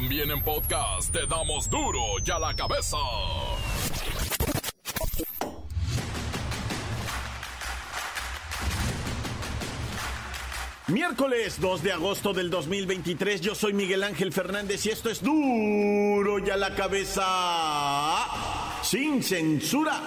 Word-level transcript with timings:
También 0.00 0.30
en 0.30 0.40
podcast 0.42 1.10
te 1.10 1.26
damos 1.26 1.68
duro 1.68 2.00
y 2.24 2.30
a 2.30 2.38
la 2.38 2.54
cabeza. 2.54 2.96
Miércoles 10.86 11.60
2 11.60 11.82
de 11.82 11.90
agosto 11.90 12.32
del 12.32 12.48
2023, 12.48 13.40
yo 13.40 13.56
soy 13.56 13.72
Miguel 13.72 14.04
Ángel 14.04 14.32
Fernández 14.32 14.86
y 14.86 14.90
esto 14.90 15.10
es 15.10 15.20
duro 15.20 16.38
y 16.38 16.48
a 16.48 16.56
la 16.56 16.76
cabeza 16.76 18.24
sin 18.82 19.20
censura. 19.20 20.00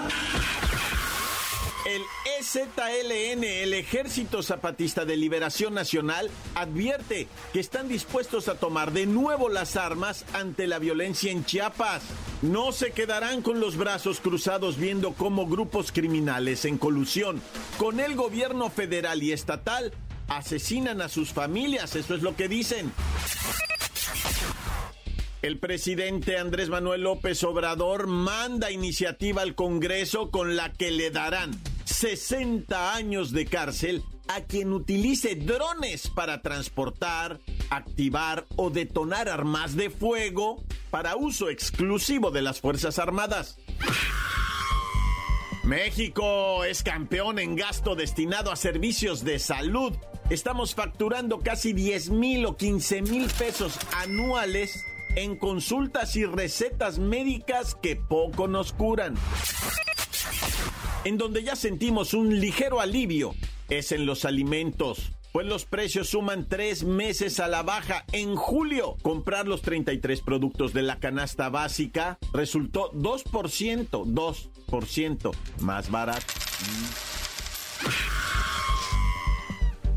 El 1.85 2.01
EZLN, 2.41 3.43
el 3.43 3.73
Ejército 3.75 4.41
Zapatista 4.41 5.05
de 5.05 5.15
Liberación 5.15 5.75
Nacional, 5.75 6.31
advierte 6.55 7.27
que 7.53 7.59
están 7.59 7.87
dispuestos 7.87 8.47
a 8.47 8.55
tomar 8.55 8.93
de 8.93 9.05
nuevo 9.05 9.47
las 9.47 9.75
armas 9.75 10.25
ante 10.33 10.65
la 10.65 10.79
violencia 10.79 11.31
en 11.31 11.45
Chiapas. 11.45 12.01
No 12.41 12.71
se 12.71 12.93
quedarán 12.93 13.43
con 13.43 13.59
los 13.59 13.77
brazos 13.77 14.19
cruzados 14.19 14.77
viendo 14.77 15.13
cómo 15.13 15.45
grupos 15.45 15.91
criminales 15.91 16.65
en 16.65 16.79
colusión 16.79 17.43
con 17.77 17.99
el 17.99 18.15
gobierno 18.15 18.71
federal 18.71 19.21
y 19.21 19.33
estatal 19.33 19.93
asesinan 20.27 20.99
a 21.01 21.09
sus 21.09 21.33
familias, 21.33 21.95
eso 21.95 22.15
es 22.15 22.23
lo 22.23 22.35
que 22.35 22.47
dicen. 22.47 22.91
El 25.43 25.59
presidente 25.59 26.39
Andrés 26.39 26.69
Manuel 26.69 27.01
López 27.01 27.43
Obrador 27.43 28.07
manda 28.07 28.71
iniciativa 28.71 29.43
al 29.43 29.53
Congreso 29.53 30.31
con 30.31 30.55
la 30.55 30.73
que 30.73 30.89
le 30.89 31.11
darán 31.11 31.51
60 32.01 32.95
años 32.95 33.31
de 33.31 33.45
cárcel 33.45 34.03
a 34.27 34.41
quien 34.41 34.73
utilice 34.73 35.35
drones 35.35 36.09
para 36.09 36.41
transportar, 36.41 37.39
activar 37.69 38.47
o 38.55 38.71
detonar 38.71 39.29
armas 39.29 39.75
de 39.75 39.91
fuego 39.91 40.63
para 40.89 41.15
uso 41.15 41.51
exclusivo 41.51 42.31
de 42.31 42.41
las 42.41 42.59
Fuerzas 42.59 42.97
Armadas. 42.97 43.59
México 45.63 46.63
es 46.63 46.81
campeón 46.81 47.37
en 47.37 47.55
gasto 47.55 47.93
destinado 47.93 48.51
a 48.51 48.55
servicios 48.55 49.23
de 49.23 49.37
salud. 49.37 49.93
Estamos 50.31 50.73
facturando 50.73 51.37
casi 51.41 51.71
10 51.71 52.09
mil 52.09 52.47
o 52.47 52.57
15 52.57 53.03
mil 53.03 53.27
pesos 53.29 53.77
anuales 53.95 54.83
en 55.15 55.37
consultas 55.37 56.15
y 56.15 56.25
recetas 56.25 56.97
médicas 56.97 57.75
que 57.75 57.95
poco 57.95 58.47
nos 58.47 58.73
curan. 58.73 59.13
En 61.03 61.17
donde 61.17 61.43
ya 61.43 61.55
sentimos 61.55 62.13
un 62.13 62.39
ligero 62.39 62.79
alivio 62.79 63.33
es 63.69 63.91
en 63.91 64.05
los 64.05 64.23
alimentos. 64.23 65.11
Pues 65.31 65.47
los 65.47 65.65
precios 65.65 66.09
suman 66.09 66.47
tres 66.47 66.83
meses 66.83 67.39
a 67.39 67.47
la 67.47 67.63
baja. 67.63 68.05
En 68.11 68.35
julio, 68.35 68.97
comprar 69.01 69.47
los 69.47 69.61
33 69.63 70.21
productos 70.21 70.73
de 70.73 70.83
la 70.83 70.99
canasta 70.99 71.49
básica 71.49 72.19
resultó 72.33 72.91
2%, 72.91 73.89
2% 74.05 75.31
más 75.61 75.89
barato. 75.89 76.25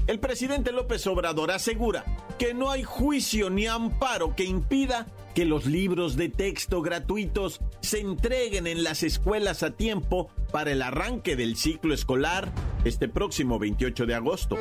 El 0.07 0.21
presidente 0.21 0.73
López 0.73 1.07
Obrador 1.07 1.51
asegura 1.51 2.05
que 2.39 2.55
no 2.55 2.71
hay 2.71 2.83
juicio 2.83 3.51
ni 3.51 3.67
amparo 3.67 4.35
que 4.35 4.45
impida 4.45 5.07
que 5.35 5.45
los 5.45 5.67
libros 5.67 6.17
de 6.17 6.29
texto 6.29 6.81
gratuitos 6.81 7.61
se 7.81 8.01
entreguen 8.01 8.67
en 8.67 8.85
las 8.85 9.03
escuelas 9.03 9.63
a 9.63 9.73
tiempo 9.73 10.31
para 10.53 10.73
el 10.73 10.83
arranque 10.83 11.37
del 11.37 11.57
ciclo 11.57 11.93
escolar 11.93 12.53
este 12.85 13.09
próximo 13.09 13.59
28 13.59 14.07
de 14.07 14.15
agosto. 14.15 14.57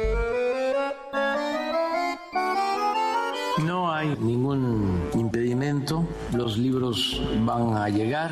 No 3.64 3.92
hay 3.92 4.08
ningún 4.20 5.00
impedimento. 5.14 6.08
Los 6.34 6.58
libros 6.58 7.22
van 7.46 7.78
a 7.78 7.90
llegar 7.90 8.32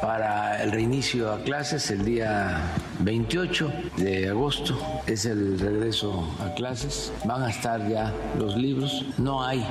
para 0.00 0.62
el 0.62 0.72
reinicio 0.72 1.30
a 1.30 1.42
clases 1.42 1.90
el 1.90 2.02
día 2.02 2.62
28 3.00 3.70
de 3.98 4.28
agosto. 4.30 4.74
Es 5.06 5.26
el 5.26 5.58
regreso 5.58 6.26
a 6.40 6.54
clases. 6.54 7.12
Van 7.26 7.42
a 7.42 7.50
estar 7.50 7.86
ya 7.88 8.10
los 8.38 8.56
libros. 8.56 9.04
No 9.18 9.44
hay 9.44 9.62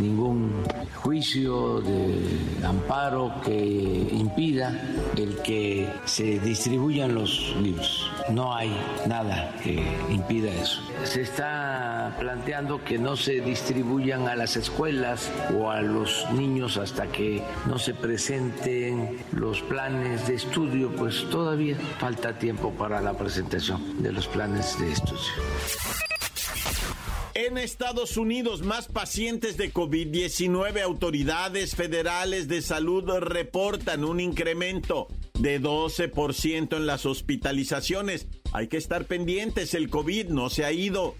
ningún 0.00 0.64
juicio 0.94 1.80
de 1.82 2.64
amparo 2.64 3.32
que 3.44 4.08
impida 4.12 4.80
el 5.16 5.36
que 5.42 5.88
se 6.06 6.38
distribuyan 6.40 7.14
los 7.14 7.54
libros. 7.62 8.10
No 8.30 8.54
hay 8.54 8.74
nada 9.06 9.54
que 9.62 9.84
impida 10.10 10.50
eso. 10.52 10.80
Se 11.04 11.20
está 11.20 12.16
planteando 12.18 12.82
que 12.82 12.98
no 12.98 13.16
se 13.16 13.40
distribuyan 13.40 14.26
a 14.26 14.36
las 14.36 14.56
escuelas 14.56 15.30
o 15.56 15.70
a 15.70 15.80
los 15.80 16.26
niños 16.32 16.76
hasta 16.76 17.06
que 17.06 17.25
no 17.66 17.78
se 17.78 17.94
presenten 17.94 19.18
los 19.32 19.60
planes 19.62 20.26
de 20.26 20.34
estudio, 20.34 20.94
pues 20.96 21.28
todavía 21.30 21.76
falta 21.98 22.38
tiempo 22.38 22.72
para 22.72 23.00
la 23.00 23.14
presentación 23.14 24.02
de 24.02 24.12
los 24.12 24.26
planes 24.26 24.78
de 24.78 24.92
estudio. 24.92 25.32
En 27.34 27.58
Estados 27.58 28.16
Unidos, 28.16 28.62
más 28.62 28.88
pacientes 28.88 29.58
de 29.58 29.70
COVID-19, 29.70 30.80
autoridades 30.80 31.74
federales 31.74 32.48
de 32.48 32.62
salud 32.62 33.04
reportan 33.18 34.04
un 34.04 34.20
incremento 34.20 35.08
de 35.38 35.60
12% 35.60 36.76
en 36.76 36.86
las 36.86 37.04
hospitalizaciones. 37.04 38.26
Hay 38.52 38.68
que 38.68 38.78
estar 38.78 39.04
pendientes, 39.04 39.74
el 39.74 39.90
COVID 39.90 40.28
no 40.28 40.48
se 40.48 40.64
ha 40.64 40.72
ido. 40.72 41.14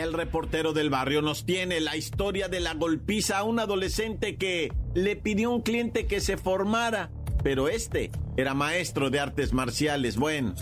El 0.00 0.14
reportero 0.14 0.72
del 0.72 0.88
barrio 0.88 1.20
nos 1.20 1.44
tiene 1.44 1.78
la 1.78 1.94
historia 1.94 2.48
de 2.48 2.58
la 2.58 2.72
golpiza 2.72 3.36
a 3.36 3.44
un 3.44 3.60
adolescente 3.60 4.36
que 4.36 4.72
le 4.94 5.14
pidió 5.14 5.50
a 5.50 5.56
un 5.56 5.60
cliente 5.60 6.06
que 6.06 6.22
se 6.22 6.38
formara, 6.38 7.10
pero 7.42 7.68
este 7.68 8.10
era 8.38 8.54
maestro 8.54 9.10
de 9.10 9.20
artes 9.20 9.52
marciales. 9.52 10.16
Bueno. 10.16 10.54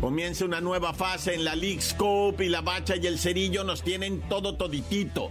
Comienza 0.00 0.46
una 0.46 0.62
nueva 0.62 0.94
fase 0.94 1.34
en 1.34 1.44
la 1.44 1.56
League 1.56 1.82
Scope 1.82 2.46
y 2.46 2.48
la 2.48 2.62
Bacha 2.62 2.96
y 2.96 3.06
el 3.06 3.18
Cerillo 3.18 3.64
nos 3.64 3.82
tienen 3.82 4.22
todo 4.26 4.56
toditito. 4.56 5.30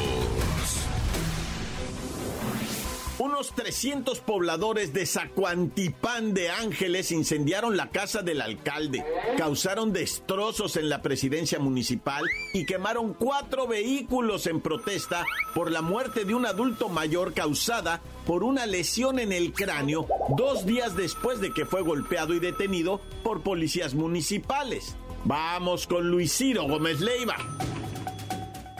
Unos 3.21 3.53
300 3.53 4.19
pobladores 4.19 4.93
de 4.93 5.05
Zacuantipán 5.05 6.33
de 6.33 6.49
Ángeles 6.49 7.11
incendiaron 7.11 7.77
la 7.77 7.91
casa 7.91 8.23
del 8.23 8.41
alcalde, 8.41 9.05
causaron 9.37 9.93
destrozos 9.93 10.75
en 10.75 10.89
la 10.89 11.03
presidencia 11.03 11.59
municipal 11.59 12.23
y 12.51 12.65
quemaron 12.65 13.13
cuatro 13.13 13.67
vehículos 13.67 14.47
en 14.47 14.59
protesta 14.59 15.23
por 15.53 15.69
la 15.69 15.83
muerte 15.83 16.25
de 16.25 16.33
un 16.33 16.47
adulto 16.47 16.89
mayor 16.89 17.35
causada 17.35 18.01
por 18.25 18.43
una 18.43 18.65
lesión 18.65 19.19
en 19.19 19.33
el 19.33 19.53
cráneo 19.53 20.07
dos 20.35 20.65
días 20.65 20.95
después 20.95 21.39
de 21.41 21.53
que 21.53 21.67
fue 21.67 21.83
golpeado 21.83 22.33
y 22.33 22.39
detenido 22.39 23.01
por 23.23 23.43
policías 23.43 23.93
municipales. 23.93 24.95
Vamos 25.25 25.85
con 25.85 26.09
Luis 26.09 26.35
Ciro 26.35 26.63
Gómez 26.63 26.99
Leiva. 27.01 27.35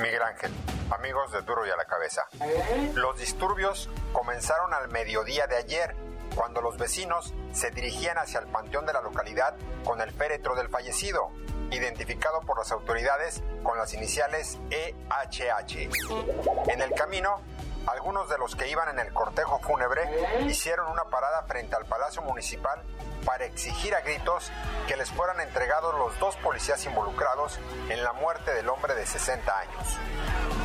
Miguel 0.01 0.21
Ángel, 0.23 0.51
amigos 0.89 1.31
de 1.31 1.41
Duro 1.41 1.65
y 1.65 1.69
a 1.69 1.75
la 1.77 1.85
Cabeza. 1.85 2.25
Los 2.95 3.19
disturbios 3.19 3.89
comenzaron 4.11 4.73
al 4.73 4.89
mediodía 4.89 5.45
de 5.47 5.57
ayer, 5.57 5.95
cuando 6.35 6.61
los 6.61 6.77
vecinos 6.77 7.33
se 7.51 7.71
dirigían 7.71 8.17
hacia 8.17 8.39
el 8.39 8.47
panteón 8.47 8.85
de 8.85 8.93
la 8.93 9.01
localidad 9.01 9.55
con 9.83 10.01
el 10.01 10.11
féretro 10.11 10.55
del 10.55 10.69
fallecido, 10.69 11.29
identificado 11.71 12.41
por 12.41 12.57
las 12.57 12.71
autoridades 12.71 13.43
con 13.63 13.77
las 13.77 13.93
iniciales 13.93 14.57
EHH. 14.71 15.89
En 16.67 16.81
el 16.81 16.93
camino, 16.93 17.41
algunos 17.87 18.29
de 18.29 18.37
los 18.37 18.55
que 18.55 18.69
iban 18.69 18.89
en 18.89 18.99
el 18.99 19.13
cortejo 19.13 19.59
fúnebre 19.59 20.01
hicieron 20.47 20.91
una 20.91 21.05
parada 21.05 21.43
frente 21.43 21.75
al 21.75 21.85
Palacio 21.85 22.21
Municipal 22.21 22.81
para 23.25 23.45
exigir 23.45 23.95
a 23.95 24.01
gritos 24.01 24.51
que 24.87 24.95
les 24.95 25.09
fueran 25.11 25.39
entregados 25.39 25.97
los 25.97 26.17
dos 26.19 26.35
policías 26.37 26.83
involucrados 26.85 27.59
en 27.89 28.03
la 28.03 28.13
muerte 28.13 28.53
del 28.53 28.69
hombre 28.69 28.95
de 28.95 29.05
60 29.05 29.59
años. 29.59 30.60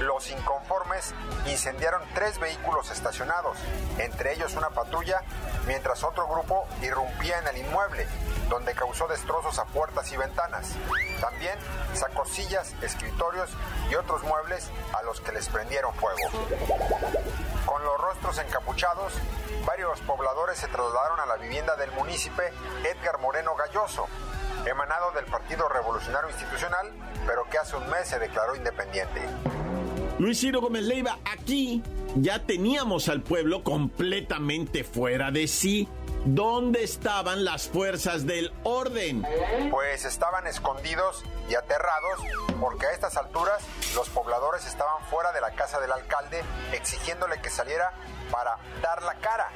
Los 0.00 0.30
inconformes 0.30 1.14
incendiaron 1.46 2.02
tres 2.14 2.38
vehículos 2.38 2.90
estacionados, 2.90 3.58
entre 3.98 4.32
ellos 4.32 4.54
una 4.54 4.70
patrulla, 4.70 5.22
mientras 5.66 6.02
otro 6.04 6.26
grupo 6.26 6.66
irrumpía 6.80 7.38
en 7.38 7.48
el 7.48 7.58
inmueble, 7.58 8.06
donde 8.48 8.74
causó 8.74 9.06
destrozos 9.08 9.58
a 9.58 9.66
puertas 9.66 10.10
y 10.12 10.16
ventanas. 10.16 10.74
También 11.20 11.58
sacó 11.94 12.24
sillas, 12.24 12.74
escritorios 12.82 13.50
y 13.90 13.94
otros 13.94 14.22
muebles 14.22 14.70
a 14.98 15.02
los 15.02 15.20
que 15.20 15.32
les 15.32 15.48
prendieron 15.48 15.94
fuego. 15.94 16.18
Con 17.66 17.84
los 17.84 18.00
rostros 18.00 18.38
encapuchados, 18.38 19.12
varios 19.66 20.00
pobladores 20.00 20.58
se 20.58 20.68
trasladaron 20.68 21.20
a 21.20 21.26
la 21.26 21.36
vivienda 21.36 21.76
del 21.76 21.92
munícipe 21.92 22.52
Edgar 22.84 23.18
Moreno 23.18 23.54
Galloso, 23.54 24.06
emanado 24.64 25.12
del 25.12 25.26
Partido 25.26 25.68
Revolucionario 25.68 26.30
Institucional, 26.30 26.90
pero 27.26 27.44
que 27.50 27.58
hace 27.58 27.76
un 27.76 27.88
mes 27.90 28.08
se 28.08 28.18
declaró 28.18 28.56
independiente. 28.56 29.20
Luis 30.20 30.38
Ciro 30.38 30.60
Gómez 30.60 30.82
Leiva, 30.82 31.18
aquí 31.32 31.82
ya 32.14 32.40
teníamos 32.44 33.08
al 33.08 33.22
pueblo 33.22 33.64
completamente 33.64 34.84
fuera 34.84 35.30
de 35.30 35.48
sí. 35.48 35.88
¿Dónde 36.26 36.84
estaban 36.84 37.46
las 37.46 37.70
fuerzas 37.70 38.26
del 38.26 38.52
orden? 38.62 39.24
Pues 39.70 40.04
estaban 40.04 40.46
escondidos 40.46 41.24
y 41.48 41.54
aterrados 41.54 42.20
porque 42.60 42.84
a 42.84 42.92
estas 42.92 43.16
alturas 43.16 43.64
los 43.94 44.10
pobladores 44.10 44.66
estaban 44.66 45.02
fuera 45.06 45.32
de 45.32 45.40
la 45.40 45.52
casa 45.52 45.80
del 45.80 45.90
alcalde 45.90 46.42
exigiéndole 46.74 47.40
que 47.40 47.48
saliera 47.48 47.90
para 48.30 48.56
dar 48.82 49.02
la 49.02 49.14
cara. 49.16 49.48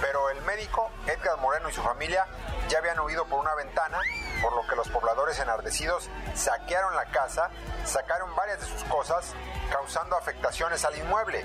Pero 0.00 0.30
el 0.30 0.42
médico, 0.42 0.90
Edgar 1.06 1.38
Moreno 1.38 1.68
y 1.68 1.72
su 1.72 1.82
familia 1.82 2.26
ya 2.68 2.78
habían 2.78 3.00
huido 3.00 3.24
por 3.26 3.38
una 3.38 3.54
ventana, 3.54 4.00
por 4.42 4.54
lo 4.54 4.66
que 4.66 4.76
los 4.76 4.88
pobladores 4.88 5.38
enardecidos 5.38 6.08
saquearon 6.34 6.94
la 6.94 7.06
casa, 7.06 7.50
sacaron 7.84 8.34
varias 8.34 8.60
de 8.60 8.66
sus 8.66 8.84
cosas, 8.84 9.34
causando 9.70 10.16
afectaciones 10.16 10.84
al 10.84 10.96
inmueble 10.96 11.44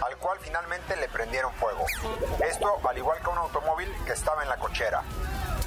al 0.00 0.16
cual 0.16 0.38
finalmente 0.40 0.96
le 0.96 1.08
prendieron 1.08 1.52
fuego. 1.54 1.84
Esto 2.42 2.80
al 2.88 2.96
igual 2.96 3.20
que 3.20 3.28
un 3.28 3.38
automóvil 3.38 3.92
que 4.06 4.12
estaba 4.12 4.42
en 4.42 4.48
la 4.48 4.56
cochera. 4.56 5.02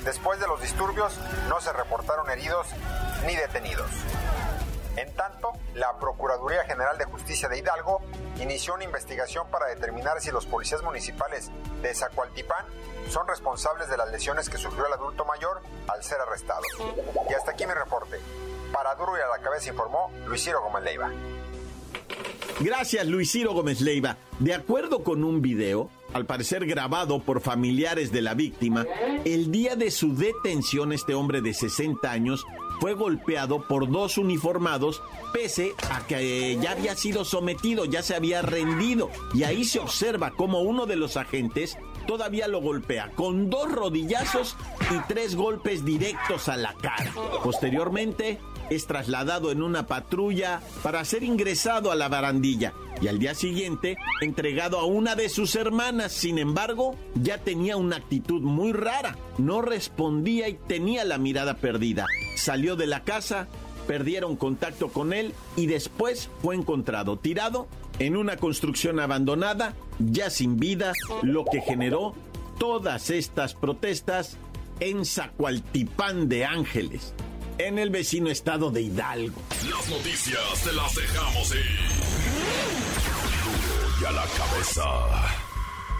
Después 0.03 0.39
de 0.39 0.47
los 0.47 0.61
disturbios 0.61 1.17
no 1.47 1.61
se 1.61 1.71
reportaron 1.71 2.29
heridos 2.29 2.67
ni 3.25 3.35
detenidos. 3.35 3.89
En 4.95 5.11
tanto, 5.15 5.53
la 5.73 5.97
Procuraduría 5.99 6.63
General 6.65 6.97
de 6.97 7.05
Justicia 7.05 7.49
de 7.49 7.57
Hidalgo 7.57 8.01
inició 8.39 8.75
una 8.75 8.83
investigación 8.83 9.47
para 9.49 9.67
determinar 9.67 10.21
si 10.21 10.31
los 10.31 10.45
policías 10.45 10.83
municipales 10.83 11.49
de 11.81 11.93
Zacualtipán 11.95 12.65
son 13.09 13.27
responsables 13.27 13.89
de 13.89 13.97
las 13.97 14.11
lesiones 14.11 14.49
que 14.49 14.57
sufrió 14.57 14.85
el 14.87 14.93
adulto 14.93 15.25
mayor 15.25 15.61
al 15.87 16.03
ser 16.03 16.19
arrestado. 16.21 16.61
Y 17.29 17.33
hasta 17.33 17.51
aquí 17.51 17.65
mi 17.65 17.73
reporte. 17.73 18.19
Para 18.71 18.95
Duro 18.95 19.17
y 19.17 19.21
a 19.21 19.27
la 19.27 19.43
cabeza 19.43 19.69
informó 19.69 20.11
Luis 20.27 20.43
Ciro 20.43 20.61
Gómez 20.61 20.83
Leiva. 20.83 21.11
Gracias, 22.59 23.05
Luis 23.07 23.31
Ciro 23.31 23.53
Gómez 23.53 23.81
Leiva. 23.81 24.17
De 24.39 24.53
acuerdo 24.53 25.03
con 25.03 25.23
un 25.23 25.41
video, 25.41 25.89
al 26.13 26.25
parecer 26.25 26.65
grabado 26.65 27.19
por 27.19 27.41
familiares 27.41 28.11
de 28.11 28.21
la 28.21 28.35
víctima, 28.35 28.85
el 29.25 29.51
día 29.51 29.75
de 29.75 29.89
su 29.91 30.15
detención 30.15 30.93
este 30.93 31.15
hombre 31.15 31.41
de 31.41 31.53
60 31.53 32.09
años 32.09 32.45
fue 32.83 32.95
golpeado 32.95 33.65
por 33.65 33.89
dos 33.89 34.17
uniformados 34.17 35.01
pese 35.31 35.73
a 35.89 36.05
que 36.05 36.57
ya 36.61 36.71
había 36.71 36.97
sido 36.97 37.23
sometido, 37.23 37.85
ya 37.85 38.03
se 38.03 38.13
había 38.13 38.41
rendido. 38.41 39.09
Y 39.33 39.43
ahí 39.43 39.63
se 39.63 39.79
observa 39.79 40.31
como 40.31 40.59
uno 40.59 40.85
de 40.85 40.97
los 40.97 41.15
agentes 41.15 41.77
todavía 42.07 42.49
lo 42.49 42.59
golpea 42.59 43.11
con 43.15 43.49
dos 43.49 43.71
rodillazos 43.71 44.57
y 44.91 44.99
tres 45.07 45.37
golpes 45.37 45.85
directos 45.85 46.49
a 46.49 46.57
la 46.57 46.73
cara. 46.73 47.13
Posteriormente, 47.41 48.41
es 48.69 48.87
trasladado 48.87 49.51
en 49.51 49.61
una 49.61 49.87
patrulla 49.87 50.61
para 50.81 51.03
ser 51.05 51.23
ingresado 51.23 51.91
a 51.91 51.95
la 51.95 52.07
barandilla 52.07 52.73
y 53.01 53.07
al 53.07 53.19
día 53.19 53.35
siguiente 53.35 53.97
entregado 54.21 54.79
a 54.79 54.85
una 54.85 55.15
de 55.15 55.29
sus 55.29 55.55
hermanas. 55.55 56.11
Sin 56.11 56.37
embargo, 56.37 56.95
ya 57.15 57.37
tenía 57.37 57.77
una 57.77 57.97
actitud 57.97 58.41
muy 58.41 58.71
rara, 58.71 59.17
no 59.37 59.61
respondía 59.61 60.47
y 60.49 60.53
tenía 60.53 61.03
la 61.03 61.17
mirada 61.17 61.57
perdida. 61.57 62.05
Salió 62.35 62.75
de 62.75 62.87
la 62.87 63.03
casa, 63.03 63.47
perdieron 63.87 64.35
contacto 64.35 64.89
con 64.89 65.13
él 65.13 65.33
y 65.55 65.65
después 65.65 66.29
fue 66.41 66.55
encontrado 66.55 67.17
tirado 67.17 67.67
en 67.99 68.15
una 68.15 68.37
construcción 68.37 68.99
abandonada, 68.99 69.73
ya 69.99 70.29
sin 70.29 70.57
vida, 70.57 70.93
lo 71.21 71.45
que 71.45 71.61
generó 71.61 72.15
todas 72.57 73.09
estas 73.09 73.53
protestas 73.53 74.37
en 74.79 75.05
Zacualtipán 75.05 76.27
de 76.29 76.45
Ángeles 76.45 77.13
en 77.57 77.79
el 77.79 77.89
vecino 77.89 78.29
estado 78.29 78.71
de 78.71 78.81
Hidalgo. 78.81 79.41
Las 79.69 79.89
noticias 79.89 80.63
te 80.63 80.73
las 80.73 80.95
dejamos 80.95 81.55
ir. 81.55 81.79
Y 84.01 84.05
a 84.05 84.11
la 84.11 84.25
cabeza. 84.25 84.83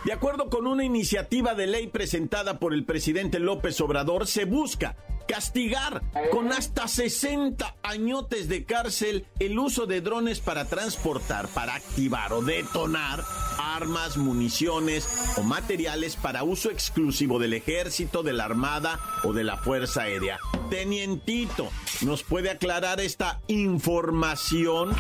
De 0.06 0.12
acuerdo 0.12 0.50
con 0.50 0.68
una 0.68 0.84
iniciativa 0.84 1.56
de 1.56 1.68
ley 1.68 1.88
presentada 1.88 2.60
por 2.60 2.74
el 2.74 2.84
presidente 2.84 3.40
López 3.40 3.80
Obrador, 3.80 4.28
se 4.28 4.44
busca 4.44 4.98
castigar 5.28 6.04
con 6.32 6.52
hasta 6.52 6.90
60 6.90 7.78
añotes 7.84 8.50
de 8.50 8.66
cárcel 8.66 9.26
el 9.40 9.58
uso 9.58 9.86
de 9.86 10.02
drones 10.02 10.42
para 10.42 10.66
transportar, 10.66 11.48
para 11.48 11.76
activar 11.76 12.34
o 12.34 12.42
detonar 12.42 13.24
armas, 13.60 14.18
municiones 14.18 15.08
o 15.38 15.44
materiales 15.44 16.16
para 16.16 16.44
uso 16.44 16.70
exclusivo 16.70 17.40
del 17.40 17.54
ejército, 17.54 18.24
de 18.24 18.34
la 18.34 18.46
armada 18.46 19.00
o 19.24 19.34
de 19.34 19.44
la 19.44 19.58
fuerza 19.58 20.04
aérea. 20.04 20.40
Tenientito, 20.70 21.70
¿nos 22.02 22.24
puede 22.24 22.52
aclarar 22.52 23.00
esta 23.00 23.42
información? 23.48 24.96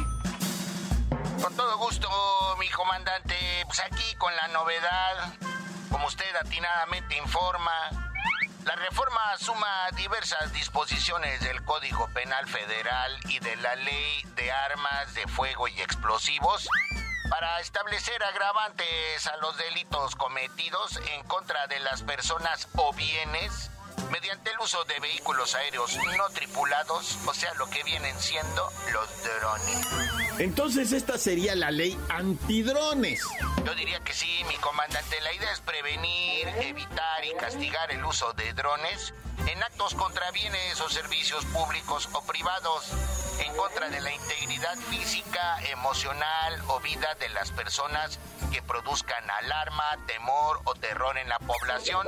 Con 1.41 1.55
todo 1.55 1.77
gusto, 1.77 2.07
mi 2.59 2.69
comandante. 2.69 3.35
Pues 3.65 3.79
aquí 3.81 4.15
con 4.17 4.35
la 4.35 4.47
novedad, 4.49 5.33
como 5.89 6.07
usted 6.07 6.35
atinadamente 6.39 7.17
informa, 7.17 7.71
la 8.65 8.75
reforma 8.75 9.19
suma 9.39 9.89
diversas 9.97 10.53
disposiciones 10.53 11.41
del 11.41 11.63
Código 11.65 12.07
Penal 12.13 12.47
Federal 12.47 13.11
y 13.27 13.39
de 13.39 13.55
la 13.57 13.75
Ley 13.75 14.25
de 14.35 14.51
Armas 14.51 15.13
de 15.15 15.27
Fuego 15.27 15.67
y 15.67 15.81
Explosivos 15.81 16.69
para 17.33 17.59
establecer 17.61 18.21
agravantes 18.23 19.25
a 19.25 19.37
los 19.37 19.57
delitos 19.57 20.15
cometidos 20.15 20.99
en 21.15 21.23
contra 21.23 21.65
de 21.65 21.79
las 21.79 22.03
personas 22.03 22.67
o 22.75 22.93
bienes 22.93 23.71
mediante 24.11 24.51
el 24.51 24.59
uso 24.59 24.83
de 24.83 24.99
vehículos 24.99 25.55
aéreos 25.55 25.97
no 26.15 26.29
tripulados, 26.29 27.17
o 27.25 27.33
sea, 27.33 27.51
lo 27.55 27.67
que 27.71 27.81
vienen 27.81 28.15
siendo 28.19 28.69
los 28.91 29.23
drones. 29.23 29.87
Entonces 30.37 30.91
esta 30.91 31.17
sería 31.17 31.55
la 31.55 31.71
ley 31.71 31.97
antidrones. 32.09 33.23
Yo 33.65 33.73
diría 33.73 33.99
que 34.01 34.13
sí, 34.13 34.43
mi 34.47 34.55
comandante. 34.57 35.19
La 35.21 35.33
idea 35.33 35.51
es 35.53 35.61
prevenir, 35.61 36.47
evitar 36.49 37.25
y 37.25 37.33
castigar 37.33 37.91
el 37.91 38.05
uso 38.05 38.31
de 38.33 38.53
drones 38.53 39.11
en 39.47 39.63
actos 39.63 39.93
contra 39.95 40.31
bienes 40.31 40.79
o 40.81 40.89
servicios 40.89 41.45
públicos 41.45 42.09
o 42.13 42.21
privados, 42.23 42.85
en 43.39 43.55
contra 43.55 43.89
de 43.89 43.99
la 44.01 44.13
integridad 44.13 44.75
física, 44.89 45.59
emocional 45.69 46.61
o 46.67 46.79
vida 46.79 47.15
de 47.19 47.29
las 47.29 47.51
personas 47.51 48.19
que 48.51 48.61
produzcan 48.61 49.29
alarma, 49.29 49.97
temor 50.07 50.61
o 50.65 50.75
terror 50.75 51.17
en 51.17 51.29
la 51.29 51.39
población 51.39 52.07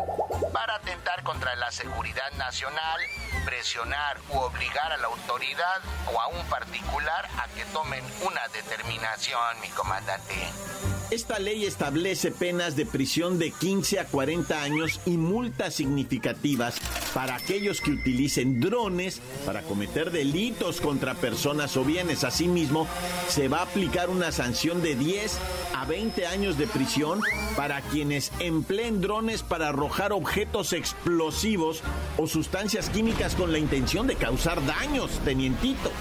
para 0.53 0.75
atentar 0.75 1.23
contra 1.23 1.55
la 1.55 1.71
seguridad 1.71 2.31
nacional, 2.33 3.01
presionar 3.45 4.19
u 4.29 4.37
obligar 4.37 4.91
a 4.91 4.97
la 4.97 5.07
autoridad 5.07 5.81
o 6.13 6.21
a 6.21 6.27
un 6.27 6.45
particular 6.47 7.27
a 7.37 7.47
que 7.49 7.65
tomen 7.65 8.03
una 8.21 8.47
determinación, 8.49 9.59
mi 9.61 9.69
comandante. 9.69 10.94
Esta 11.11 11.37
ley 11.37 11.65
establece 11.65 12.31
penas 12.31 12.75
de 12.75 12.85
prisión 12.85 13.37
de 13.37 13.51
15 13.51 13.99
a 13.99 14.05
40 14.05 14.63
años 14.63 14.99
y 15.05 15.17
multas 15.17 15.75
significativas 15.75 16.77
para 17.13 17.35
aquellos 17.35 17.79
que 17.79 17.91
utilicen 17.91 18.59
drones 18.59 19.21
para 19.45 19.61
cometer 19.61 20.09
delitos 20.09 20.81
contra 20.81 21.13
personas 21.13 21.77
o 21.77 21.85
bienes. 21.85 22.23
Asimismo, 22.23 22.87
se 23.29 23.47
va 23.47 23.59
a 23.59 23.63
aplicar 23.63 24.09
una 24.09 24.31
sanción 24.31 24.81
de 24.81 24.95
10 24.95 25.37
a 25.75 25.85
20 25.85 26.25
años 26.25 26.57
de 26.57 26.65
prisión 26.65 27.21
para 27.55 27.81
quienes 27.81 28.31
empleen 28.39 28.99
drones 28.99 29.43
para 29.43 29.69
arrojar 29.69 30.11
objetos 30.11 30.73
explosivos 30.73 31.81
o 32.17 32.25
sustancias 32.25 32.89
químicas 32.89 33.35
con 33.35 33.51
la 33.51 33.59
intención 33.59 34.07
de 34.07 34.15
causar 34.15 34.65
daños, 34.65 35.11
tenientito 35.23 35.91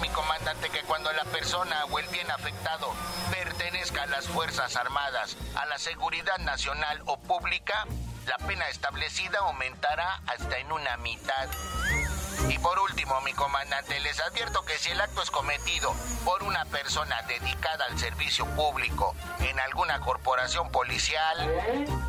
mi 0.00 0.08
comandante, 0.08 0.70
que 0.70 0.80
cuando 0.80 1.12
la 1.12 1.24
persona 1.24 1.84
o 1.90 1.98
el 1.98 2.06
bien 2.08 2.30
afectado 2.30 2.90
pertenezca 3.30 4.04
a 4.04 4.06
las 4.06 4.26
Fuerzas 4.26 4.76
Armadas, 4.76 5.36
a 5.54 5.66
la 5.66 5.78
seguridad 5.78 6.38
nacional 6.38 7.02
o 7.04 7.18
pública, 7.18 7.86
la 8.26 8.38
pena 8.46 8.66
establecida 8.70 9.40
aumentará 9.40 10.22
hasta 10.26 10.56
en 10.56 10.72
una 10.72 10.96
mitad. 10.96 11.50
Y 12.48 12.58
por 12.58 12.78
último, 12.78 13.20
mi 13.22 13.32
comandante, 13.32 13.98
les 14.00 14.20
advierto 14.20 14.64
que 14.64 14.78
si 14.78 14.90
el 14.90 15.00
acto 15.00 15.22
es 15.22 15.30
cometido 15.30 15.94
por 16.24 16.42
una 16.42 16.64
persona 16.66 17.22
dedicada 17.22 17.86
al 17.86 17.98
servicio 17.98 18.46
público 18.54 19.14
en 19.40 19.58
alguna 19.60 20.00
corporación 20.00 20.70
policial, 20.70 21.36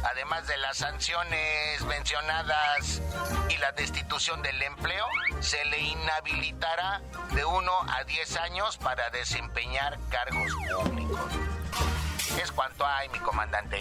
además 0.03 0.47
de 0.47 0.57
las 0.57 0.77
sanciones 0.77 1.81
mencionadas 1.85 3.01
y 3.49 3.57
la 3.57 3.71
destitución 3.73 4.41
del 4.41 4.61
empleo, 4.61 5.05
se 5.41 5.63
le 5.65 5.79
inhabilitará 5.79 7.01
de 7.31 7.45
1 7.45 7.71
a 7.89 8.03
10 8.03 8.37
años 8.37 8.77
para 8.77 9.09
desempeñar 9.09 9.97
cargos 10.09 10.51
públicos. 10.75 11.52
Es 12.41 12.51
cuanto 12.51 12.85
hay, 12.85 13.09
mi 13.09 13.19
comandante. 13.19 13.79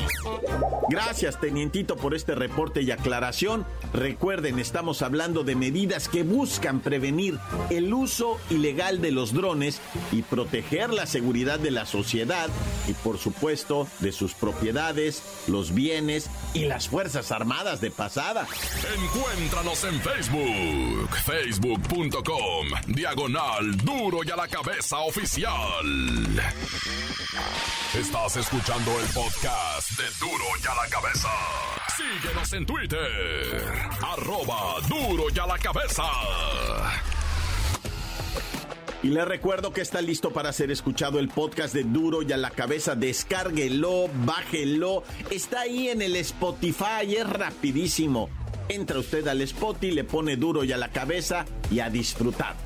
Gracias, 0.88 1.40
tenientito, 1.40 1.96
por 1.96 2.14
este 2.14 2.34
reporte 2.34 2.82
y 2.82 2.90
aclaración. 2.90 3.66
Recuerden, 3.92 4.58
estamos 4.58 5.02
hablando 5.02 5.44
de 5.44 5.54
medidas 5.54 6.08
que 6.08 6.22
buscan 6.22 6.80
prevenir 6.80 7.38
el 7.70 7.92
uso 7.92 8.38
ilegal 8.50 9.00
de 9.00 9.10
los 9.10 9.32
drones 9.32 9.80
y 10.10 10.22
proteger 10.22 10.92
la 10.92 11.06
seguridad 11.06 11.58
de 11.58 11.70
la 11.70 11.86
sociedad 11.86 12.48
y, 12.88 12.92
por 12.92 13.18
supuesto, 13.18 13.86
de 14.00 14.12
sus 14.12 14.34
propiedades, 14.34 15.22
los 15.48 15.72
bienes 15.74 16.30
y 16.54 16.66
las 16.66 16.88
Fuerzas 16.88 17.32
Armadas 17.32 17.80
de 17.80 17.90
pasada. 17.90 18.46
Encuéntranos 18.94 19.84
en 19.84 20.00
Facebook, 20.00 21.16
facebook.com, 21.24 22.66
diagonal 22.86 23.76
duro 23.78 24.18
y 24.24 24.30
a 24.30 24.36
la 24.36 24.48
cabeza 24.48 24.98
oficial. 24.98 25.52
Estás 27.98 28.31
escuchando 28.36 28.98
el 28.98 29.06
podcast 29.08 29.90
de 29.90 30.04
Duro 30.18 30.44
y 30.62 30.66
a 30.66 30.74
la 30.74 30.88
Cabeza. 30.88 31.28
Síguenos 31.96 32.52
en 32.54 32.64
Twitter. 32.64 33.72
Arroba 34.00 34.80
Duro 34.88 35.24
y 35.34 35.38
a 35.38 35.46
la 35.46 35.58
Cabeza. 35.58 36.04
Y 39.02 39.08
le 39.08 39.24
recuerdo 39.24 39.72
que 39.72 39.82
está 39.82 40.00
listo 40.00 40.32
para 40.32 40.52
ser 40.52 40.70
escuchado 40.70 41.18
el 41.18 41.28
podcast 41.28 41.74
de 41.74 41.84
Duro 41.84 42.22
y 42.22 42.32
a 42.32 42.36
la 42.36 42.50
Cabeza. 42.50 42.94
Descárguelo, 42.94 44.08
bájelo. 44.24 45.02
Está 45.30 45.62
ahí 45.62 45.88
en 45.88 46.00
el 46.00 46.16
Spotify, 46.16 47.16
es 47.16 47.28
rapidísimo. 47.28 48.30
Entra 48.68 48.98
usted 48.98 49.26
al 49.28 49.42
Spotify, 49.42 49.90
le 49.90 50.04
pone 50.04 50.36
Duro 50.36 50.64
y 50.64 50.72
a 50.72 50.78
la 50.78 50.90
Cabeza 50.90 51.44
y 51.70 51.80
a 51.80 51.90
disfrutar. 51.90 52.56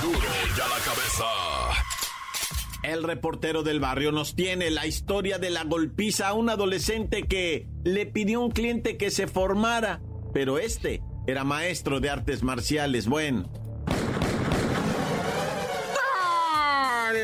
Duro 0.00 0.18
y 0.56 0.60
a 0.60 0.68
la 0.68 0.78
Cabeza. 0.84 1.97
El 2.88 3.02
reportero 3.02 3.62
del 3.62 3.80
barrio 3.80 4.12
nos 4.12 4.34
tiene 4.34 4.70
la 4.70 4.86
historia 4.86 5.38
de 5.38 5.50
la 5.50 5.64
golpiza 5.64 6.28
a 6.28 6.32
un 6.32 6.48
adolescente 6.48 7.24
que 7.24 7.66
le 7.84 8.06
pidió 8.06 8.40
a 8.40 8.46
un 8.46 8.50
cliente 8.50 8.96
que 8.96 9.10
se 9.10 9.26
formara, 9.26 10.00
pero 10.32 10.58
este 10.58 11.02
era 11.26 11.44
maestro 11.44 12.00
de 12.00 12.08
artes 12.08 12.42
marciales. 12.42 13.06
Bueno. 13.06 13.50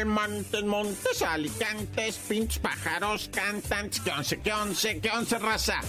Montes, 0.04 0.64
montes, 0.64 1.22
alicantes, 1.22 2.18
pinches 2.28 2.58
pájaros, 2.58 3.30
cantantes, 3.32 4.00
que 4.00 4.10
once, 4.10 4.40
que 4.40 4.52
once, 4.52 5.00
que 5.00 5.10
once, 5.10 5.38
raza. 5.38 5.80